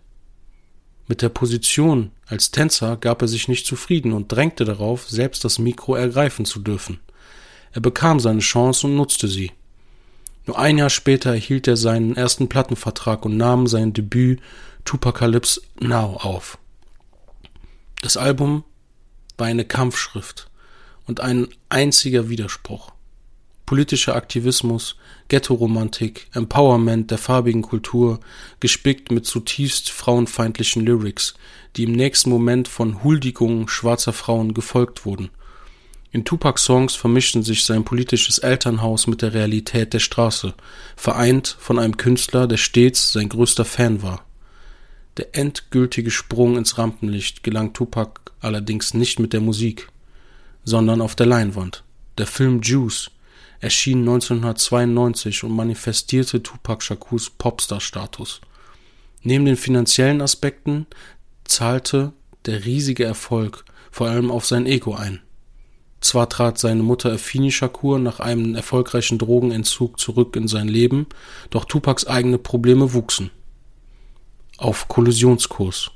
Mit 1.07 1.21
der 1.21 1.29
Position 1.29 2.13
als 2.25 2.53
Tänzer 2.53 2.97
gab 2.97 3.21
er 3.21 3.29
sich 3.29 3.49
nicht 3.49 3.67
zufrieden 3.67 4.15
und 4.15 4.33
drängte 4.33 4.65
darauf, 4.65 5.11
selbst 5.11 5.45
das 5.45 5.59
Mikro 5.59 5.95
ergreifen 5.95 6.47
zu 6.47 6.59
dürfen. 6.59 7.01
Er 7.73 7.83
bekam 7.83 8.19
seine 8.19 8.41
Chance 8.41 8.87
und 8.87 8.97
nutzte 8.97 9.29
sie. 9.29 9.53
Nur 10.47 10.59
ein 10.59 10.79
Jahr 10.79 10.89
später 10.89 11.33
erhielt 11.33 11.69
er 11.69 11.77
seinen 11.77 12.17
ersten 12.17 12.49
Plattenvertrag 12.49 13.27
und 13.27 13.37
nahm 13.37 13.67
sein 13.67 13.93
Debüt 13.93 14.41
Tupacalypse 14.87 15.61
Now 15.81 16.17
auf. 16.17 16.57
Das 18.01 18.17
Album 18.17 18.65
war 19.37 19.49
eine 19.49 19.67
Kampfschrift 19.67 20.49
und 21.09 21.21
ein 21.21 21.49
einziger 21.69 22.29
Widerspruch. 22.29 22.93
Politischer 23.67 24.15
Aktivismus, 24.15 24.97
Ghetto-Romantik, 25.29 26.29
Empowerment 26.33 27.11
der 27.11 27.19
farbigen 27.19 27.63
Kultur, 27.63 28.21
gespickt 28.61 29.11
mit 29.11 29.27
zutiefst 29.27 29.91
frauenfeindlichen 29.91 30.87
Lyrics, 30.87 31.35
die 31.77 31.85
im 31.85 31.93
nächsten 31.93 32.31
Moment 32.31 32.69
von 32.69 33.03
Huldigungen 33.03 33.69
schwarzer 33.69 34.13
Frauen 34.13 34.55
gefolgt 34.55 35.05
wurden. 35.05 35.31
In 36.11 36.25
Tupacs 36.25 36.65
Songs 36.65 36.95
vermischten 36.95 37.43
sich 37.43 37.65
sein 37.65 37.85
politisches 37.85 38.39
Elternhaus 38.39 39.07
mit 39.07 39.21
der 39.21 39.35
Realität 39.35 39.93
der 39.93 39.99
Straße, 39.99 40.55
vereint 40.97 41.57
von 41.61 41.79
einem 41.79 41.99
Künstler, 41.99 42.47
der 42.47 42.57
stets 42.57 43.13
sein 43.13 43.29
größter 43.29 43.67
Fan 43.67 44.03
war. 44.03 44.25
Der 45.19 45.37
endgültige 45.37 46.11
Sprung 46.11 46.57
ins 46.57 46.79
Rampenlicht 46.79 47.43
gelang 47.43 47.75
Tupac 47.75 48.33
allerdings 48.41 48.95
nicht 48.95 49.19
mit 49.19 49.35
der 49.35 49.41
Musik, 49.41 49.89
sondern 50.69 51.01
auf 51.01 51.17
der 51.17 51.27
Leinwand. 51.27 51.83
Der 52.19 52.27
Film 52.27 52.61
Juice 52.63 53.11
erschien 53.61 54.01
1992 54.01 55.45
und 55.45 55.53
manifestierte 55.53 56.43
Tupac 56.43 56.83
Shakurs 56.83 57.31
Popstar-Status. 57.31 58.41
Neben 59.23 59.47
den 59.47 59.57
finanziellen 59.57 60.21
Aspekten 60.21 60.87
zahlte 61.45 62.13
der 62.45 62.65
riesige 62.65 63.05
Erfolg 63.05 63.65
vor 63.91 64.09
allem 64.09 64.31
auf 64.31 64.47
sein 64.47 64.67
Ego 64.67 64.95
ein. 64.95 65.21
Zwar 66.01 66.29
trat 66.29 66.59
seine 66.59 66.83
Mutter 66.83 67.13
Afini 67.13 67.51
Shakur 67.51 67.99
nach 67.99 68.21
einem 68.21 68.55
erfolgreichen 68.55 69.19
Drogenentzug 69.19 69.99
zurück 69.99 70.37
in 70.37 70.47
sein 70.47 70.69
Leben, 70.69 71.07
doch 71.51 71.65
Tupacs 71.65 72.07
eigene 72.07 72.39
Probleme 72.39 72.93
wuchsen 72.93 73.31
auf 74.59 74.89
Kollisionskurs. 74.89 75.91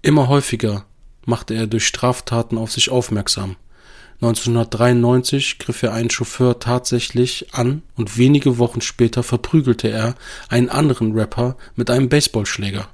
Immer 0.00 0.28
häufiger 0.28 0.86
machte 1.26 1.54
er 1.54 1.66
durch 1.66 1.86
Straftaten 1.86 2.58
auf 2.58 2.72
sich 2.72 2.90
aufmerksam. 2.90 3.56
1993 4.20 5.58
griff 5.58 5.82
er 5.82 5.92
einen 5.92 6.10
Chauffeur 6.10 6.58
tatsächlich 6.58 7.52
an 7.52 7.82
und 7.96 8.16
wenige 8.16 8.58
Wochen 8.58 8.80
später 8.80 9.22
verprügelte 9.22 9.88
er 9.88 10.14
einen 10.48 10.70
anderen 10.70 11.12
Rapper 11.12 11.56
mit 11.74 11.90
einem 11.90 12.08
Baseballschläger. 12.08 12.88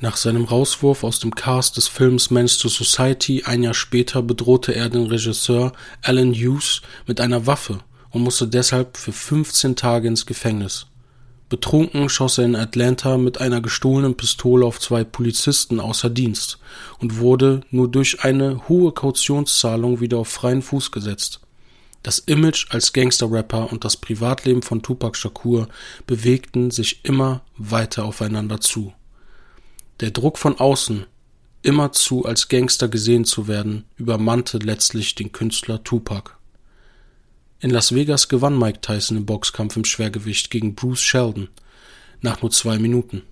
Nach 0.00 0.16
seinem 0.16 0.44
Rauswurf 0.44 1.02
aus 1.02 1.18
dem 1.18 1.34
Cast 1.34 1.76
des 1.76 1.88
Films 1.88 2.30
Men's 2.30 2.58
to 2.58 2.68
Society 2.68 3.42
ein 3.44 3.62
Jahr 3.62 3.74
später 3.74 4.22
bedrohte 4.22 4.72
er 4.72 4.88
den 4.88 5.06
Regisseur 5.06 5.72
Alan 6.02 6.32
Hughes 6.32 6.82
mit 7.06 7.20
einer 7.20 7.46
Waffe 7.46 7.80
und 8.10 8.22
musste 8.22 8.46
deshalb 8.46 8.96
für 8.96 9.12
15 9.12 9.76
Tage 9.76 10.08
ins 10.08 10.26
Gefängnis. 10.26 10.86
Betrunken 11.48 12.10
schoss 12.10 12.38
er 12.38 12.44
in 12.44 12.56
Atlanta 12.56 13.16
mit 13.16 13.40
einer 13.40 13.62
gestohlenen 13.62 14.16
Pistole 14.16 14.66
auf 14.66 14.80
zwei 14.80 15.02
Polizisten 15.02 15.80
außer 15.80 16.10
Dienst 16.10 16.58
und 16.98 17.18
wurde 17.18 17.62
nur 17.70 17.88
durch 17.88 18.22
eine 18.22 18.68
hohe 18.68 18.92
Kautionszahlung 18.92 20.00
wieder 20.00 20.18
auf 20.18 20.28
freien 20.28 20.60
Fuß 20.60 20.92
gesetzt. 20.92 21.40
Das 22.02 22.18
Image 22.20 22.66
als 22.70 22.92
Gangster-Rapper 22.92 23.72
und 23.72 23.84
das 23.84 23.96
Privatleben 23.96 24.62
von 24.62 24.82
Tupac 24.82 25.16
Shakur 25.16 25.68
bewegten 26.06 26.70
sich 26.70 27.04
immer 27.04 27.42
weiter 27.56 28.04
aufeinander 28.04 28.60
zu. 28.60 28.92
Der 30.00 30.10
Druck 30.10 30.38
von 30.38 30.58
außen, 30.60 31.06
immerzu 31.62 32.24
als 32.24 32.48
Gangster 32.48 32.88
gesehen 32.88 33.24
zu 33.24 33.48
werden, 33.48 33.84
übermannte 33.96 34.58
letztlich 34.58 35.14
den 35.14 35.32
Künstler 35.32 35.82
Tupac. 35.82 36.37
In 37.60 37.70
Las 37.70 37.92
Vegas 37.92 38.28
gewann 38.28 38.56
Mike 38.56 38.82
Tyson 38.82 39.16
im 39.16 39.26
Boxkampf 39.26 39.76
im 39.76 39.84
Schwergewicht 39.84 40.50
gegen 40.50 40.76
Bruce 40.76 41.00
Sheldon 41.00 41.48
nach 42.20 42.40
nur 42.40 42.52
zwei 42.52 42.78
Minuten. 42.78 43.22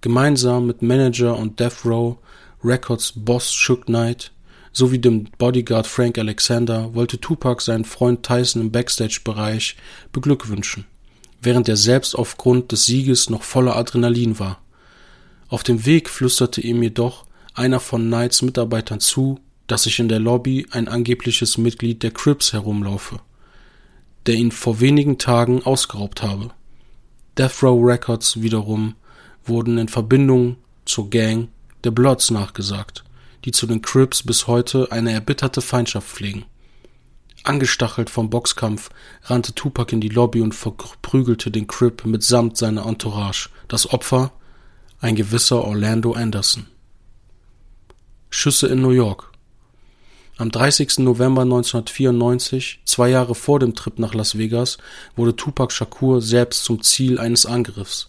Gemeinsam 0.00 0.66
mit 0.66 0.80
Manager 0.80 1.36
und 1.36 1.60
Death 1.60 1.84
Row 1.84 2.16
Records 2.64 3.12
Boss 3.14 3.52
Shook 3.52 3.84
Knight 3.84 4.32
sowie 4.72 4.98
dem 4.98 5.24
Bodyguard 5.36 5.86
Frank 5.86 6.16
Alexander 6.16 6.94
wollte 6.94 7.20
Tupac 7.20 7.62
seinen 7.62 7.84
Freund 7.84 8.22
Tyson 8.22 8.62
im 8.62 8.72
Backstage-Bereich 8.72 9.76
beglückwünschen, 10.10 10.86
während 11.42 11.68
er 11.68 11.76
selbst 11.76 12.14
aufgrund 12.14 12.72
des 12.72 12.86
Sieges 12.86 13.28
noch 13.28 13.42
voller 13.42 13.76
Adrenalin 13.76 14.38
war. 14.38 14.62
Auf 15.48 15.64
dem 15.64 15.84
Weg 15.84 16.08
flüsterte 16.08 16.62
ihm 16.62 16.82
jedoch 16.82 17.26
einer 17.52 17.80
von 17.80 18.06
Knights 18.06 18.40
Mitarbeitern 18.40 19.00
zu, 19.00 19.38
dass 19.66 19.82
sich 19.82 19.98
in 19.98 20.08
der 20.08 20.20
Lobby 20.20 20.66
ein 20.70 20.88
angebliches 20.88 21.58
Mitglied 21.58 22.02
der 22.02 22.12
Crips 22.12 22.54
herumlaufe, 22.54 23.20
der 24.26 24.34
ihn 24.34 24.52
vor 24.52 24.80
wenigen 24.80 25.18
Tagen 25.18 25.62
ausgeraubt 25.62 26.22
habe. 26.22 26.50
Death 27.38 27.62
Row 27.62 27.82
Records 27.82 28.42
wiederum 28.42 28.94
wurden 29.44 29.78
in 29.78 29.88
Verbindung 29.88 30.56
zur 30.84 31.10
Gang 31.10 31.48
der 31.84 31.90
Bloods 31.90 32.30
nachgesagt, 32.30 33.04
die 33.44 33.52
zu 33.52 33.66
den 33.66 33.82
Crips 33.82 34.22
bis 34.22 34.46
heute 34.46 34.92
eine 34.92 35.12
erbitterte 35.12 35.60
Feindschaft 35.60 36.08
pflegen. 36.08 36.44
Angestachelt 37.42 38.10
vom 38.10 38.28
Boxkampf 38.28 38.90
rannte 39.24 39.54
Tupac 39.54 39.92
in 39.94 40.00
die 40.00 40.10
Lobby 40.10 40.42
und 40.42 40.54
verprügelte 40.54 41.50
den 41.50 41.66
Crip 41.66 42.04
mitsamt 42.04 42.58
seiner 42.58 42.84
Entourage. 42.84 43.48
Das 43.68 43.90
Opfer 43.90 44.32
ein 45.00 45.16
gewisser 45.16 45.64
Orlando 45.64 46.12
Anderson. 46.12 46.66
Schüsse 48.28 48.68
in 48.68 48.82
New 48.82 48.90
York. 48.90 49.29
Am 50.40 50.50
30. 50.50 51.00
November 51.00 51.42
1994, 51.42 52.80
zwei 52.86 53.10
Jahre 53.10 53.34
vor 53.34 53.58
dem 53.58 53.74
Trip 53.74 53.98
nach 53.98 54.14
Las 54.14 54.38
Vegas, 54.38 54.78
wurde 55.14 55.36
Tupac 55.36 55.70
Shakur 55.70 56.22
selbst 56.22 56.64
zum 56.64 56.82
Ziel 56.82 57.18
eines 57.18 57.44
Angriffs. 57.44 58.08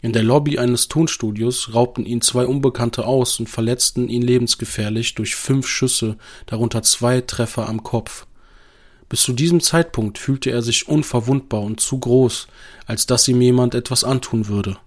In 0.00 0.14
der 0.14 0.22
Lobby 0.22 0.58
eines 0.58 0.88
Tonstudios 0.88 1.74
raubten 1.74 2.06
ihn 2.06 2.22
zwei 2.22 2.46
Unbekannte 2.46 3.04
aus 3.04 3.38
und 3.38 3.50
verletzten 3.50 4.08
ihn 4.08 4.22
lebensgefährlich 4.22 5.14
durch 5.14 5.36
fünf 5.36 5.68
Schüsse, 5.68 6.16
darunter 6.46 6.82
zwei 6.84 7.20
Treffer 7.20 7.68
am 7.68 7.82
Kopf. 7.82 8.26
Bis 9.10 9.20
zu 9.20 9.34
diesem 9.34 9.60
Zeitpunkt 9.60 10.16
fühlte 10.16 10.50
er 10.50 10.62
sich 10.62 10.88
unverwundbar 10.88 11.60
und 11.60 11.80
zu 11.80 11.98
groß, 11.98 12.48
als 12.86 13.04
dass 13.04 13.28
ihm 13.28 13.42
jemand 13.42 13.74
etwas 13.74 14.04
antun 14.04 14.48
würde. 14.48 14.78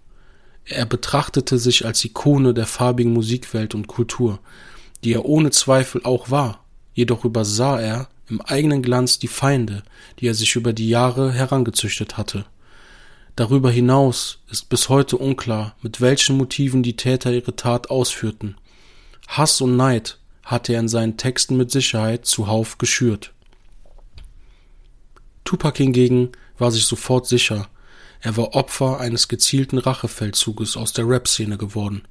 Er 0.66 0.88
betrachtete 0.88 1.60
sich 1.60 1.86
als 1.86 2.04
Ikone 2.04 2.56
der 2.56 2.66
farbigen 2.66 3.14
Musikwelt 3.14 3.76
und 3.76 3.86
Kultur, 3.86 4.40
die 5.04 5.14
er 5.14 5.26
ohne 5.26 5.52
Zweifel 5.52 6.02
auch 6.06 6.32
war, 6.32 6.61
jedoch 6.94 7.26
übersah 7.26 7.80
er 7.80 8.10
im 8.30 8.42
eigenen 8.42 8.82
Glanz 8.82 9.20
die 9.20 9.28
Feinde, 9.28 9.84
die 10.20 10.28
er 10.28 10.34
sich 10.34 10.56
über 10.56 10.74
die 10.74 10.90
Jahre 10.90 11.32
herangezüchtet 11.32 12.18
hatte. 12.18 12.46
Darüber 13.36 13.72
hinaus 13.72 14.40
ist 14.50 14.70
bis 14.70 14.90
heute 14.90 15.18
unklar, 15.18 15.76
mit 15.82 16.02
welchen 16.02 16.38
Motiven 16.38 16.84
die 16.84 16.96
Täter 16.96 17.32
ihre 17.32 17.56
Tat 17.56 17.90
ausführten. 17.90 18.56
Hass 19.28 19.62
und 19.62 19.76
Neid 19.76 20.18
hatte 20.44 20.74
er 20.74 20.80
in 20.80 20.88
seinen 20.88 21.18
Texten 21.18 21.58
mit 21.58 21.72
Sicherheit 21.72 22.26
zuhauf 22.26 22.78
geschürt. 22.78 23.34
Tupac 25.44 25.78
hingegen 25.78 26.32
war 26.58 26.72
sich 26.72 26.86
sofort 26.86 27.28
sicher, 27.28 27.68
er 28.22 28.38
war 28.38 28.54
Opfer 28.54 29.00
eines 29.00 29.28
gezielten 29.28 29.80
Rachefeldzuges 29.80 30.78
aus 30.78 30.94
der 30.94 31.08
Rap-Szene 31.08 31.58
geworden. 31.58 32.04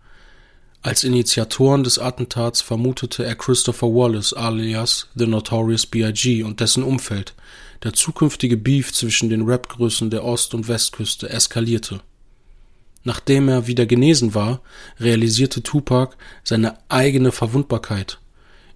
Als 0.83 1.05
Initiatoren 1.05 1.85
des 1.85 1.99
Attentats 1.99 2.62
vermutete 2.62 3.23
er 3.23 3.35
Christopher 3.35 3.88
Wallace 3.88 4.33
alias 4.33 5.09
The 5.14 5.27
Notorious 5.27 5.85
B.I.G. 5.85 6.43
und 6.43 6.61
dessen 6.61 6.83
Umfeld. 6.83 7.35
Der 7.83 7.93
zukünftige 7.93 8.57
Beef 8.57 8.90
zwischen 8.90 9.29
den 9.29 9.43
Rap-Größen 9.43 10.09
der 10.09 10.25
Ost- 10.25 10.55
und 10.55 10.69
Westküste 10.69 11.29
eskalierte. 11.29 12.01
Nachdem 13.05 13.49
er 13.49 13.66
wieder 13.66 13.85
genesen 13.85 14.35
war, 14.35 14.62
realisierte 14.99 15.62
Tupac 15.62 16.16
seine 16.45 16.79
eigene 16.88 17.31
Verwundbarkeit. 17.31 18.19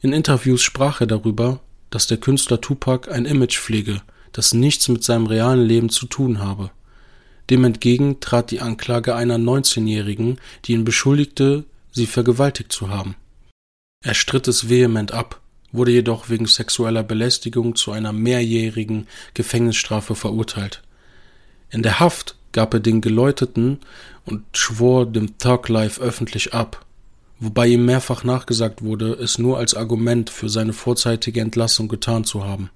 In 0.03 0.13
Interviews 0.13 0.61
sprach 0.61 1.01
er 1.01 1.07
darüber, 1.07 1.61
dass 1.89 2.07
der 2.07 2.19
Künstler 2.19 2.61
Tupac 2.61 3.11
ein 3.11 3.25
Image 3.25 3.59
pflege, 3.59 4.03
das 4.33 4.53
nichts 4.53 4.89
mit 4.89 5.05
seinem 5.05 5.25
realen 5.27 5.65
Leben 5.65 5.89
zu 5.89 6.05
tun 6.05 6.41
habe. 6.41 6.71
Dem 7.49 7.65
entgegen 7.65 8.21
trat 8.21 8.51
die 8.51 8.61
Anklage 8.61 9.15
einer 9.15 9.39
19-Jährigen, 9.39 10.39
die 10.65 10.73
ihn 10.73 10.85
beschuldigte, 10.85 11.65
sie 11.95 12.07
vergewaltigt 12.07 12.73
zu 12.73 12.91
haben. 12.91 13.17
Er 14.03 14.15
stritt 14.15 14.49
es 14.49 14.69
vehement 14.69 15.13
ab, 15.13 15.41
wurde 15.73 15.93
jedoch 15.93 16.29
wegen 16.29 16.47
sexueller 16.47 17.03
Belästigung 17.03 17.75
zu 17.75 17.93
einer 17.93 18.13
mehrjährigen 18.13 19.07
Gefängnisstrafe 19.33 20.15
verurteilt. 20.15 20.83
In 21.71 21.83
der 21.83 22.01
Haft 22.01 22.37
gab 22.53 22.75
er 22.75 22.81
den 22.81 23.01
Geläuteten 23.01 23.81
und 24.27 24.45
schwor 24.53 25.07
dem 25.07 25.39
Thug 25.39 25.69
Life 25.69 26.01
öffentlich 26.01 26.53
ab, 26.53 26.85
wobei 27.41 27.69
ihm 27.69 27.85
mehrfach 27.85 28.25
nachgesagt 28.25 28.83
wurde, 28.83 29.13
es 29.15 29.39
nur 29.39 29.59
als 29.59 29.75
Argument 29.75 30.31
für 30.31 30.49
seine 30.49 30.73
vorzeitige 30.73 31.41
Entlassung 31.41 31.89
getan 31.89 32.25
zu 32.25 32.45
haben. 32.45 32.71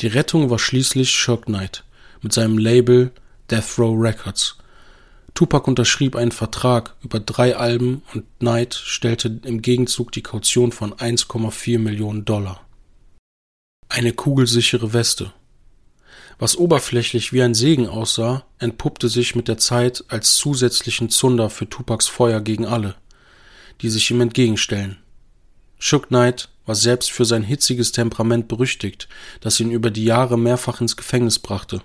Die 0.00 0.06
Rettung 0.06 0.50
war 0.50 0.58
schließlich 0.58 1.10
Shock 1.10 1.46
Knight 1.46 1.84
mit 2.22 2.32
seinem 2.32 2.58
Label 2.58 3.12
Death 3.50 3.78
Row 3.78 3.94
Records. 3.98 4.56
Tupac 5.36 5.68
unterschrieb 5.68 6.16
einen 6.16 6.32
Vertrag 6.32 6.96
über 7.02 7.20
drei 7.20 7.56
Alben 7.56 8.02
und 8.14 8.24
Knight 8.38 8.72
stellte 8.74 9.38
im 9.44 9.60
Gegenzug 9.60 10.10
die 10.10 10.22
Kaution 10.22 10.72
von 10.72 10.94
1,4 10.94 11.78
Millionen 11.78 12.24
Dollar. 12.24 12.66
Eine 13.90 14.14
kugelsichere 14.14 14.94
Weste. 14.94 15.34
Was 16.38 16.56
oberflächlich 16.56 17.34
wie 17.34 17.42
ein 17.42 17.52
Segen 17.52 17.86
aussah, 17.86 18.46
entpuppte 18.58 19.10
sich 19.10 19.34
mit 19.34 19.46
der 19.46 19.58
Zeit 19.58 20.04
als 20.08 20.36
zusätzlichen 20.36 21.10
Zunder 21.10 21.50
für 21.50 21.68
Tupacs 21.68 22.06
Feuer 22.06 22.40
gegen 22.40 22.64
alle, 22.64 22.94
die 23.82 23.90
sich 23.90 24.10
ihm 24.10 24.22
entgegenstellen. 24.22 24.96
Shook 25.78 26.08
Knight 26.08 26.48
war 26.64 26.74
selbst 26.74 27.12
für 27.12 27.26
sein 27.26 27.42
hitziges 27.42 27.92
Temperament 27.92 28.48
berüchtigt, 28.48 29.06
das 29.42 29.60
ihn 29.60 29.70
über 29.70 29.90
die 29.90 30.04
Jahre 30.04 30.38
mehrfach 30.38 30.80
ins 30.80 30.96
Gefängnis 30.96 31.38
brachte. 31.38 31.82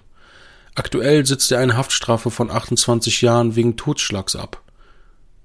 Aktuell 0.81 1.27
sitzt 1.27 1.51
er 1.51 1.59
eine 1.59 1.77
Haftstrafe 1.77 2.31
von 2.31 2.49
28 2.49 3.21
Jahren 3.21 3.55
wegen 3.55 3.77
Totschlags 3.77 4.35
ab. 4.35 4.63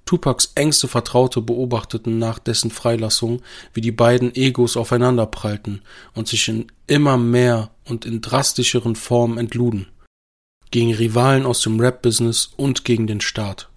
Tupacs 0.06 0.52
engste 0.54 0.88
Vertraute 0.88 1.42
beobachteten 1.42 2.18
nach 2.18 2.38
dessen 2.38 2.70
Freilassung, 2.70 3.42
wie 3.74 3.82
die 3.82 3.92
beiden 3.92 4.34
Egos 4.34 4.78
aufeinanderprallten 4.78 5.82
und 6.14 6.26
sich 6.26 6.48
in 6.48 6.72
immer 6.86 7.18
mehr 7.18 7.68
und 7.84 8.06
in 8.06 8.22
drastischeren 8.22 8.96
Formen 8.96 9.36
entluden. 9.36 9.88
Gegen 10.70 10.94
Rivalen 10.94 11.44
aus 11.44 11.60
dem 11.60 11.80
Rap-Business 11.80 12.52
und 12.56 12.86
gegen 12.86 13.06
den 13.06 13.20
Staat. 13.20 13.68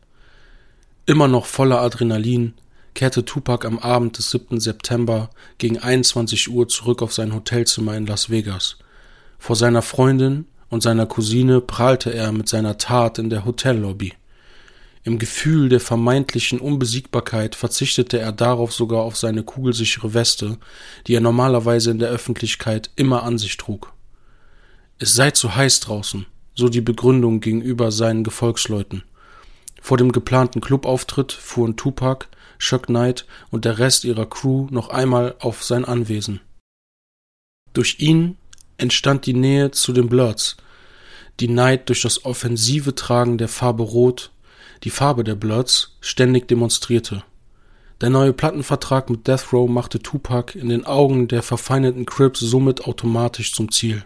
Immer 1.08 1.28
noch 1.28 1.46
voller 1.46 1.82
Adrenalin 1.82 2.54
kehrte 2.94 3.26
Tupac 3.26 3.68
am 3.68 3.80
Abend 3.80 4.18
des 4.18 4.32
7. 4.32 4.62
September 4.62 5.30
gegen 5.58 5.78
21 5.78 6.50
Uhr 6.52 6.70
zurück 6.70 7.02
auf 7.02 7.12
sein 7.12 7.36
Hotelzimmer 7.36 7.98
in 7.98 8.08
Las 8.08 8.30
Vegas. 8.30 8.78
Vor 9.38 9.58
seiner 9.58 9.82
Freundin 9.82 10.46
und 10.70 10.82
seiner 10.82 11.06
Cousine 11.06 11.62
prahlte 11.62 12.14
er 12.14 12.32
mit 12.32 12.48
seiner 12.48 12.78
Tat 12.78 13.20
in 13.20 13.30
der 13.30 13.46
Hotellobby. 13.46 14.14
Im 15.04 15.18
Gefühl 15.18 15.70
der 15.70 15.80
vermeintlichen 15.80 16.60
Unbesiegbarkeit 16.60 17.56
verzichtete 17.56 18.20
er 18.20 18.32
darauf 18.32 18.74
sogar 18.74 19.02
auf 19.02 19.18
seine 19.18 19.44
kugelsichere 19.44 20.14
Weste, 20.14 20.58
die 21.08 21.16
er 21.16 21.22
normalerweise 21.22 21.92
in 21.92 22.00
der 22.00 22.10
Öffentlichkeit 22.10 22.92
immer 22.96 23.24
an 23.24 23.38
sich 23.38 23.58
trug. 23.58 23.94
Es 25.00 25.16
sei 25.16 25.32
zu 25.32 25.56
heiß 25.56 25.80
draußen, 25.80 26.26
so 26.54 26.68
die 26.68 26.82
Begründung 26.82 27.40
gegenüber 27.40 27.92
seinen 27.92 28.24
Gefolgsleuten. 28.24 29.04
Vor 29.82 29.98
dem 29.98 30.12
geplanten 30.12 30.60
Clubauftritt 30.60 31.32
fuhren 31.32 31.78
Tupac, 31.78 32.28
Chuck 32.60 32.88
Knight 32.88 33.26
und 33.50 33.64
der 33.64 33.80
Rest 33.80 34.04
ihrer 34.04 34.26
Crew 34.26 34.68
noch 34.70 34.90
einmal 34.90 35.36
auf 35.40 35.64
sein 35.64 35.86
Anwesen. 35.86 36.42
Durch 37.72 38.00
ihn 38.00 38.38
entstand 38.80 39.26
die 39.26 39.34
Nähe 39.34 39.72
zu 39.72 39.94
den 39.94 40.10
Bloods, 40.10 40.58
die 41.40 41.48
Neid 41.48 41.90
durch 41.90 42.02
das 42.02 42.26
offensive 42.26 42.96
Tragen 42.96 43.38
der 43.38 43.48
Farbe 43.48 43.84
Rot, 43.84 44.32
die 44.84 44.90
Farbe 44.90 45.24
der 45.24 45.36
Bloods, 45.36 45.98
ständig 46.02 46.48
demonstrierte. 46.48 47.24
Der 48.02 48.10
neue 48.10 48.32
Plattenvertrag 48.32 49.10
mit 49.10 49.28
Death 49.28 49.52
Row 49.52 49.70
machte 49.70 50.00
Tupac 50.00 50.58
in 50.58 50.70
den 50.70 50.86
Augen 50.86 51.28
der 51.28 51.44
verfeindeten 51.44 52.06
Crips 52.06 52.40
somit 52.40 52.86
automatisch 52.86 53.54
zum 53.54 53.72
Ziel. 53.72 54.06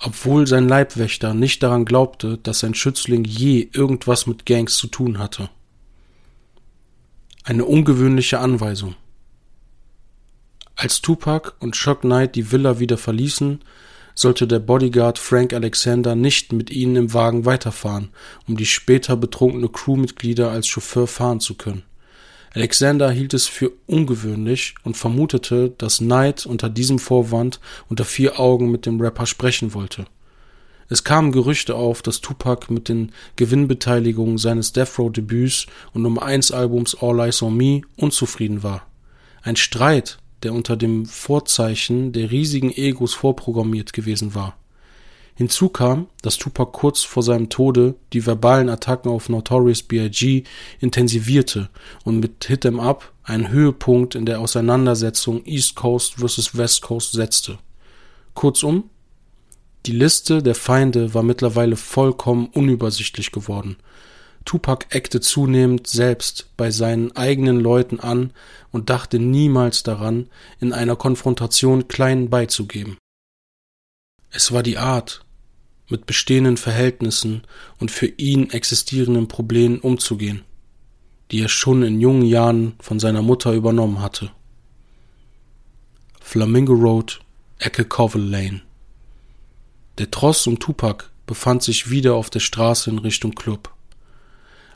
Obwohl 0.00 0.46
sein 0.46 0.68
Leibwächter 0.68 1.34
nicht 1.34 1.62
daran 1.62 1.84
glaubte, 1.84 2.38
dass 2.38 2.60
sein 2.60 2.74
Schützling 2.74 3.24
je 3.24 3.68
irgendwas 3.72 4.26
mit 4.26 4.46
Gangs 4.46 4.76
zu 4.76 4.88
tun 4.88 5.18
hatte. 5.18 5.48
Eine 7.44 7.64
ungewöhnliche 7.64 8.40
Anweisung. 8.40 8.94
Als 10.80 11.02
Tupac 11.02 11.54
und 11.58 11.74
Shock 11.74 12.02
Knight 12.02 12.36
die 12.36 12.52
Villa 12.52 12.78
wieder 12.78 12.98
verließen, 12.98 13.58
sollte 14.14 14.46
der 14.46 14.60
Bodyguard 14.60 15.18
Frank 15.18 15.52
Alexander 15.52 16.14
nicht 16.14 16.52
mit 16.52 16.70
ihnen 16.70 16.94
im 16.94 17.14
Wagen 17.14 17.44
weiterfahren, 17.44 18.10
um 18.46 18.56
die 18.56 18.64
später 18.64 19.16
betrunkene 19.16 19.68
Crewmitglieder 19.70 20.52
als 20.52 20.68
Chauffeur 20.68 21.08
fahren 21.08 21.40
zu 21.40 21.56
können. 21.56 21.82
Alexander 22.54 23.10
hielt 23.10 23.34
es 23.34 23.48
für 23.48 23.72
ungewöhnlich 23.88 24.76
und 24.84 24.96
vermutete, 24.96 25.70
dass 25.78 25.98
Knight 25.98 26.46
unter 26.46 26.70
diesem 26.70 27.00
Vorwand 27.00 27.58
unter 27.88 28.04
vier 28.04 28.38
Augen 28.38 28.70
mit 28.70 28.86
dem 28.86 29.00
Rapper 29.00 29.26
sprechen 29.26 29.74
wollte. 29.74 30.04
Es 30.88 31.02
kamen 31.02 31.32
Gerüchte 31.32 31.74
auf, 31.74 32.02
dass 32.02 32.20
Tupac 32.20 32.72
mit 32.72 32.88
den 32.88 33.10
Gewinnbeteiligungen 33.34 34.38
seines 34.38 34.72
Death 34.74 34.96
Row 35.00 35.10
Debüts 35.10 35.66
und 35.92 36.02
Nummer 36.02 36.22
1 36.22 36.52
Albums 36.52 36.96
All 37.00 37.18
Eyes 37.18 37.42
on 37.42 37.56
Me 37.56 37.80
unzufrieden 37.96 38.62
war. 38.62 38.86
Ein 39.42 39.56
Streit, 39.56 40.18
der 40.42 40.52
unter 40.52 40.76
dem 40.76 41.06
Vorzeichen 41.06 42.12
der 42.12 42.30
riesigen 42.30 42.70
Egos 42.70 43.14
vorprogrammiert 43.14 43.92
gewesen 43.92 44.34
war. 44.34 44.56
Hinzu 45.38 45.68
kam, 45.68 46.08
dass 46.22 46.36
Tupac 46.36 46.72
kurz 46.72 47.02
vor 47.02 47.22
seinem 47.22 47.48
Tode 47.48 47.94
die 48.12 48.26
verbalen 48.26 48.68
Attacken 48.68 49.08
auf 49.12 49.28
Notorious 49.28 49.84
B.I.G. 49.84 50.42
intensivierte 50.80 51.68
und 52.04 52.18
mit 52.18 52.44
Hit 52.46 52.64
'em 52.64 52.80
Up 52.80 53.12
einen 53.22 53.48
Höhepunkt 53.48 54.16
in 54.16 54.26
der 54.26 54.40
Auseinandersetzung 54.40 55.46
East 55.46 55.76
Coast 55.76 56.14
vs. 56.14 56.56
West 56.56 56.82
Coast 56.82 57.12
setzte. 57.12 57.58
Kurzum, 58.34 58.90
die 59.86 59.92
Liste 59.92 60.42
der 60.42 60.56
Feinde 60.56 61.14
war 61.14 61.22
mittlerweile 61.22 61.76
vollkommen 61.76 62.46
unübersichtlich 62.52 63.30
geworden. 63.30 63.76
Tupac 64.48 64.86
eckte 64.88 65.20
zunehmend 65.20 65.88
selbst 65.88 66.48
bei 66.56 66.70
seinen 66.70 67.14
eigenen 67.14 67.60
Leuten 67.60 68.00
an 68.00 68.32
und 68.72 68.88
dachte 68.88 69.18
niemals 69.18 69.82
daran, 69.82 70.30
in 70.58 70.72
einer 70.72 70.96
Konfrontation 70.96 71.86
kleinen 71.86 72.30
beizugeben. 72.30 72.96
Es 74.30 74.50
war 74.50 74.62
die 74.62 74.78
Art, 74.78 75.22
mit 75.90 76.06
bestehenden 76.06 76.56
Verhältnissen 76.56 77.42
und 77.78 77.90
für 77.90 78.06
ihn 78.06 78.48
existierenden 78.48 79.28
Problemen 79.28 79.80
umzugehen, 79.80 80.46
die 81.30 81.42
er 81.42 81.50
schon 81.50 81.82
in 81.82 82.00
jungen 82.00 82.24
Jahren 82.24 82.74
von 82.80 82.98
seiner 82.98 83.20
Mutter 83.20 83.52
übernommen 83.52 84.00
hatte. 84.00 84.30
Flamingo 86.22 86.72
Road, 86.72 87.20
Ecke 87.58 87.84
Covell 87.84 88.22
Lane. 88.22 88.62
Der 89.98 90.10
Tross 90.10 90.46
um 90.46 90.58
Tupac 90.58 91.10
befand 91.26 91.62
sich 91.62 91.90
wieder 91.90 92.14
auf 92.14 92.30
der 92.30 92.40
Straße 92.40 92.88
in 92.88 92.98
Richtung 92.98 93.34
Club. 93.34 93.74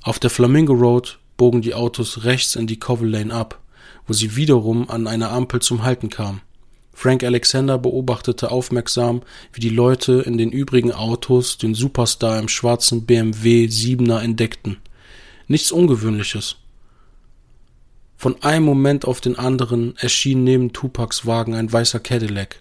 Auf 0.04 0.18
der 0.18 0.30
Flamingo 0.30 0.72
Road 0.72 1.20
bogen 1.36 1.62
die 1.62 1.74
Autos 1.74 2.24
rechts 2.24 2.56
in 2.56 2.66
die 2.66 2.80
Covell 2.80 3.08
Lane 3.08 3.32
ab, 3.32 3.60
wo 4.08 4.12
sie 4.12 4.34
wiederum 4.34 4.90
an 4.90 5.06
einer 5.06 5.30
Ampel 5.30 5.62
zum 5.62 5.84
Halten 5.84 6.10
kamen. 6.10 6.40
Frank 6.92 7.22
Alexander 7.22 7.78
beobachtete 7.78 8.50
aufmerksam, 8.50 9.22
wie 9.52 9.60
die 9.60 9.68
Leute 9.68 10.22
in 10.26 10.38
den 10.38 10.50
übrigen 10.50 10.92
Autos 10.92 11.56
den 11.56 11.74
Superstar 11.74 12.40
im 12.40 12.48
schwarzen 12.48 13.06
BMW 13.06 13.66
7er 13.66 14.20
entdeckten. 14.20 14.78
Nichts 15.46 15.70
Ungewöhnliches. 15.70 16.56
Von 18.16 18.42
einem 18.42 18.64
Moment 18.64 19.04
auf 19.04 19.20
den 19.20 19.38
anderen 19.38 19.96
erschien 19.98 20.42
neben 20.42 20.72
Tupacs 20.72 21.26
Wagen 21.26 21.54
ein 21.54 21.72
weißer 21.72 22.00
Cadillac. 22.00 22.60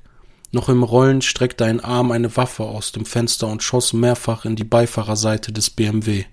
Noch 0.51 0.69
im 0.69 0.83
Rollen 0.83 1.23
streckte 1.23 1.65
ein 1.65 1.79
Arm 1.79 2.11
eine 2.11 2.35
Waffe 2.37 2.63
aus 2.63 2.91
dem 2.91 3.05
Fenster 3.05 3.47
und 3.47 3.63
schoss 3.63 3.93
mehrfach 3.93 4.45
in 4.45 4.55
die 4.55 4.63
Beifahrerseite 4.63 5.51
des 5.51 5.71
BMW. 5.71 6.25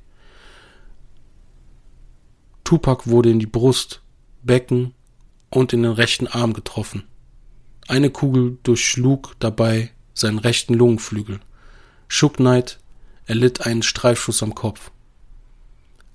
Tupac 2.69 3.07
wurde 3.07 3.31
in 3.31 3.39
die 3.39 3.47
Brust, 3.47 4.03
Becken 4.43 4.93
und 5.49 5.73
in 5.73 5.85
den 5.85 5.93
rechten 5.93 6.27
Arm 6.27 6.53
getroffen. 6.53 7.05
Eine 7.87 8.11
Kugel 8.11 8.59
durchschlug 8.63 9.37
dabei 9.39 9.91
seinen 10.13 10.39
rechten 10.39 10.75
Lungenflügel. 10.75 11.41
Shook 12.09 12.37
Knight 12.37 12.79
erlitt 13.25 13.65
einen 13.65 13.83
Streifschuss 13.83 14.43
am 14.43 14.55
Kopf. 14.55 14.91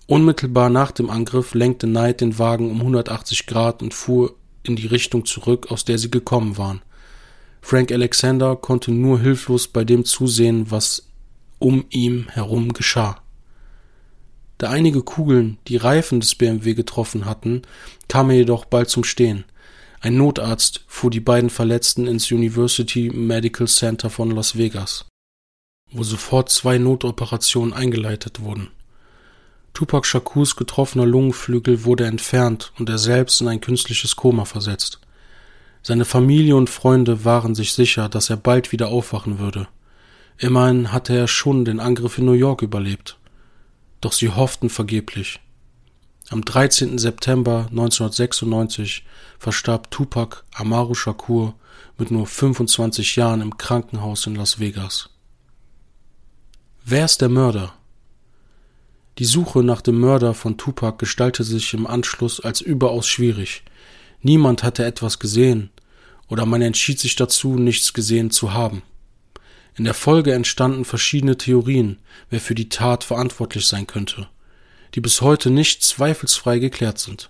Unmittelbar 0.06 0.70
nach 0.70 0.92
dem 0.92 1.10
Angriff 1.10 1.56
lenkte 1.56 1.88
Knight 1.88 2.22
den 2.22 2.38
Wagen 2.38 2.70
um 2.70 2.82
180 2.82 3.48
Grad 3.48 3.82
und 3.82 3.96
fuhr 3.96 4.36
in 4.62 4.76
die 4.76 4.86
Richtung 4.86 5.26
zurück, 5.26 5.72
aus 5.72 5.86
der 5.86 5.98
sie 5.98 6.12
gekommen 6.12 6.60
waren. 6.60 6.84
Frank 7.62 7.92
Alexander 7.92 8.56
konnte 8.56 8.92
nur 8.92 9.20
hilflos 9.20 9.68
bei 9.68 9.84
dem 9.86 10.06
zusehen, 10.06 10.70
was 10.70 11.08
um 11.58 11.86
ihm 11.89 12.28
herum 12.30 12.74
geschah. 12.74 13.23
Da 14.63 14.69
einige 14.69 15.04
Kugeln 15.04 15.58
die 15.67 15.76
Reifen 15.76 16.21
des 16.21 16.36
BMW 16.36 16.73
getroffen 16.73 17.26
hatten, 17.26 17.63
kam 18.08 18.30
er 18.30 18.38
jedoch 18.38 18.63
bald 18.63 18.89
zum 18.89 19.04
Stehen. 19.04 19.43
Ein 19.99 20.15
Notarzt 20.15 20.86
fuhr 20.88 21.12
die 21.12 21.19
beiden 21.19 21.49
Verletzten 21.49 22.08
ins 22.08 22.32
University 22.32 23.12
Medical 23.13 23.67
Center 23.67 24.10
von 24.10 24.32
Las 24.32 24.58
Vegas, 24.58 25.04
wo 25.91 26.04
sofort 26.04 26.49
zwei 26.49 26.78
Notoperationen 26.78 27.73
eingeleitet 27.73 28.39
wurden. 28.39 28.69
Tupac 29.73 30.08
Shakurs 30.08 30.56
getroffener 30.56 31.06
Lungenflügel 31.06 31.84
wurde 31.84 32.06
entfernt 32.06 32.71
und 32.80 32.88
er 32.88 32.99
selbst 32.99 33.41
in 33.41 33.49
ein 33.49 33.60
künstliches 33.60 34.15
Koma 34.15 34.45
versetzt. 34.45 35.02
Seine 35.82 36.06
Familie 36.06 36.56
und 36.56 36.69
Freunde 36.69 37.26
waren 37.26 37.54
sich 37.54 37.73
sicher, 37.73 38.08
dass 38.08 38.30
er 38.30 38.38
bald 38.38 38.71
wieder 38.71 38.88
aufwachen 38.88 39.39
würde. 39.39 39.67
Immerhin 40.38 40.93
hatte 40.93 41.13
er 41.13 41.28
schon 41.28 41.65
den 41.65 41.82
Angriff 41.82 42.17
in 42.17 42.23
New 42.23 42.32
York 42.32 42.62
überlebt. 42.62 43.17
Doch 44.04 44.12
sie 44.12 44.28
hofften 44.28 44.70
vergeblich. 44.70 45.39
Am 46.30 46.44
13. 46.44 46.98
September 46.98 47.68
1996 47.70 49.06
verstarb 49.39 49.92
Tupac 49.92 50.44
Amaru 50.54 50.94
Shakur 50.94 51.56
mit 51.98 52.12
nur 52.12 52.28
25 52.28 53.16
Jahren 53.16 53.39
im 53.39 53.56
Krankenhaus 53.56 54.28
in 54.28 54.36
Las 54.36 54.60
Vegas. 54.60 55.10
Wer 56.84 57.06
ist 57.06 57.22
der 57.22 57.30
Mörder? 57.30 57.76
Die 59.20 59.26
Suche 59.26 59.63
nach 59.63 59.80
dem 59.80 60.02
Mörder 60.02 60.34
von 60.34 60.58
Tupac 60.58 60.98
gestaltete 60.98 61.46
sich 61.46 61.74
im 61.74 61.88
Anschluss 61.88 62.42
als 62.42 62.60
überaus 62.60 63.08
schwierig. 63.08 63.63
Niemand 64.22 64.63
hatte 64.63 64.84
etwas 64.84 65.18
gesehen, 65.18 65.70
oder 66.28 66.46
man 66.46 66.62
entschied 66.62 67.00
sich 67.00 67.16
dazu, 67.16 67.56
nichts 67.56 67.94
gesehen 67.94 68.32
zu 68.32 68.52
haben. 68.52 68.84
In 69.76 69.86
der 69.86 69.94
Folge 69.94 70.34
entstanden 70.34 70.86
verschiedene 70.86 71.38
Theorien, 71.38 72.00
wer 72.30 72.40
für 72.40 72.56
die 72.56 72.70
Tat 72.70 73.04
verantwortlich 73.04 73.68
sein 73.68 73.88
könnte 73.88 74.28
die 74.96 75.02
bis 75.02 75.22
heute 75.22 75.50
nicht 75.50 75.84
zweifelsfrei 75.84 76.60
geklärt 76.60 77.00
sind. 77.00 77.30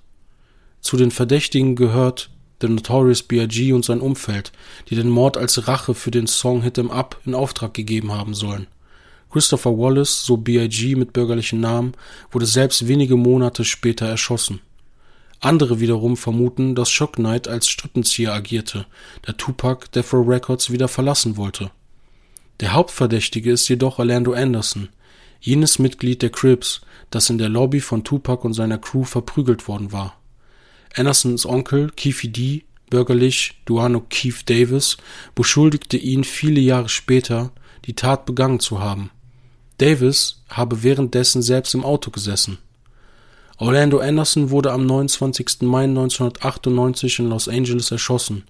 Zu 0.81 0.97
den 0.97 1.11
Verdächtigen 1.11 1.75
gehört 1.75 2.29
der 2.61 2.69
Notorious 2.69 3.23
B.I.G. 3.23 3.73
und 3.73 3.85
sein 3.85 4.01
Umfeld, 4.01 4.51
die 4.89 4.95
den 4.95 5.09
Mord 5.09 5.37
als 5.37 5.67
Rache 5.67 5.93
für 5.93 6.11
den 6.11 6.27
Song 6.27 6.61
Hit 6.61 6.77
'em 6.77 6.91
Up 6.91 7.19
in 7.25 7.35
Auftrag 7.35 7.73
gegeben 7.73 8.11
haben 8.11 8.33
sollen. 8.33 8.67
Christopher 9.31 9.77
Wallace, 9.77 10.25
so 10.25 10.37
B.I.G. 10.37 10.95
mit 10.95 11.13
bürgerlichen 11.13 11.59
Namen, 11.59 11.93
wurde 12.31 12.45
selbst 12.45 12.87
wenige 12.87 13.15
Monate 13.15 13.65
später 13.65 14.05
erschossen. 14.05 14.59
Andere 15.39 15.79
wiederum 15.79 16.15
vermuten, 16.15 16.75
dass 16.75 16.89
Shock 16.89 17.13
Knight 17.13 17.47
als 17.47 17.67
Strippenzieher 17.67 18.33
agierte, 18.33 18.85
der 19.27 19.35
Tupac 19.35 19.91
Death 19.91 20.13
Row 20.13 20.27
Records 20.27 20.71
wieder 20.71 20.87
verlassen 20.87 21.35
wollte. 21.35 21.71
Der 22.59 22.73
Hauptverdächtige 22.73 23.51
ist 23.51 23.67
jedoch 23.67 23.99
Orlando 23.99 24.33
Anderson, 24.33 24.89
jenes 25.39 25.79
Mitglied 25.79 26.21
der 26.21 26.29
Crips, 26.29 26.81
das 27.09 27.29
in 27.29 27.37
der 27.37 27.49
Lobby 27.49 27.79
von 27.79 28.03
Tupac 28.03 28.45
und 28.45 28.53
seiner 28.53 28.77
Crew 28.77 29.03
verprügelt 29.03 29.67
worden 29.67 29.91
war. 29.91 30.17
Andersons 30.95 31.45
Onkel, 31.45 31.89
Keefe 31.95 32.27
D., 32.27 32.63
bürgerlich 32.89 33.59
Duano 33.65 34.05
Keith 34.09 34.47
Davis, 34.47 34.97
beschuldigte 35.33 35.97
ihn 35.97 36.23
viele 36.23 36.61
Jahre 36.61 36.89
später, 36.89 37.51
die 37.85 37.95
Tat 37.95 38.25
begangen 38.25 38.59
zu 38.59 38.79
haben. 38.79 39.09
Davis 39.79 40.43
habe 40.49 40.83
währenddessen 40.83 41.41
selbst 41.41 41.73
im 41.73 41.83
Auto 41.83 42.11
gesessen. 42.11 42.59
Orlando 43.57 43.99
Anderson 43.99 44.49
wurde 44.49 44.71
am 44.71 44.85
29. 44.85 45.61
Mai 45.61 45.85
1998 45.85 47.19
in 47.19 47.29
Los 47.29 47.47
Angeles 47.47 47.91
erschossen. 47.91 48.43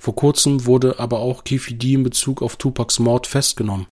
Vor 0.00 0.16
kurzem 0.16 0.64
wurde 0.64 0.98
aber 0.98 1.20
auch 1.20 1.44
Keefe 1.44 1.74
D 1.74 1.94
in 1.94 2.02
Bezug 2.02 2.42
auf 2.42 2.56
Tupacs 2.56 2.98
Mord 2.98 3.26
festgenommen. 3.26 3.86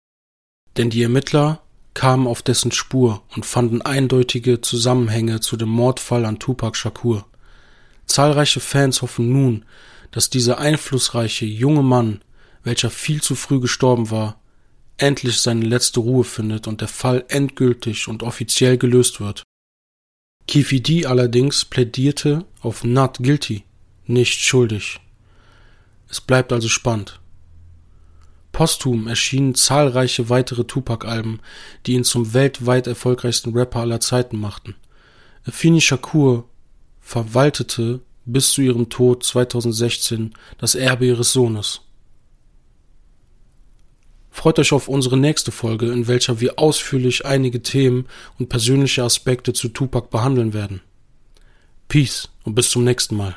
Denn 0.77 0.91
die 0.91 1.03
Ermittler 1.03 1.61
kamen 1.95 2.27
auf 2.27 2.43
dessen 2.43 2.73
Spur 2.73 3.23
und 3.37 3.47
fanden 3.47 3.83
eindeutige 3.83 4.61
Zusammenhänge 4.61 5.41
zu 5.41 5.57
dem 5.57 5.69
Mordfall 5.69 6.25
an 6.25 6.39
Tupac 6.39 6.77
Shakur. 6.77 7.27
Zahlreiche 8.07 8.61
Fans 8.61 9.03
hoffen 9.03 9.31
nun, 9.31 9.65
dass 10.11 10.31
dieser 10.31 10.59
einflussreiche 10.59 11.45
junge 11.45 11.83
Mann, 11.83 12.23
welcher 12.65 12.91
viel 12.91 13.23
zu 13.23 13.35
früh 13.35 13.61
gestorben 13.61 14.11
war, 14.11 14.41
endlich 14.97 15.41
seine 15.41 15.65
letzte 15.65 16.01
Ruhe 16.01 16.25
findet 16.25 16.67
und 16.67 16.81
der 16.81 16.89
Fall 16.89 17.25
endgültig 17.29 18.09
und 18.09 18.23
offiziell 18.23 18.79
gelöst 18.79 19.21
wird 19.21 19.45
Kifi 20.49 20.81
D 20.81 21.05
allerdings 21.05 21.67
plädierte 21.67 22.47
auf 22.63 22.83
not 22.83 23.19
guilty, 23.19 23.65
nicht 24.07 24.41
schuldig. 24.41 24.99
Es 26.09 26.21
bleibt 26.21 26.53
also 26.53 26.69
spannend. 26.69 27.21
Posthum 28.53 29.07
erschienen 29.07 29.55
zahlreiche 29.55 30.31
weitere 30.31 30.65
Tupac-Alben, 30.65 31.41
die 31.87 31.93
ihn 31.93 32.05
zum 32.05 32.33
weltweit 32.33 32.87
erfolgreichsten 32.87 33.53
Rapper 33.53 33.81
aller 33.81 34.01
Zeiten 34.01 34.39
machten. 34.39 34.75
Afini 35.45 35.81
Shakur 35.81 36.49
verwaltete 37.01 38.01
bis 38.25 38.53
zu 38.53 38.63
ihrem 38.63 38.89
Tod 38.89 39.25
2016 39.25 40.35
das 40.59 40.75
Erbe 40.75 41.07
ihres 41.07 41.33
Sohnes. 41.33 41.83
Freut 44.31 44.59
euch 44.59 44.73
auf 44.73 44.89
unsere 44.89 45.17
nächste 45.17 45.51
Folge, 45.51 45.91
in 45.91 46.07
welcher 46.07 46.41
wir 46.41 46.59
ausführlich 46.59 47.27
einige 47.27 47.63
Themen 47.63 48.07
und 48.39 48.49
persönliche 48.49 49.03
Aspekte 49.03 49.53
zu 49.53 49.69
Tupac 49.69 50.11
behandeln 50.11 50.53
werden. 50.53 50.81
Peace 51.89 52.29
und 52.45 52.55
bis 52.55 52.71
zum 52.71 52.85
nächsten 52.85 53.17
Mal. 53.17 53.37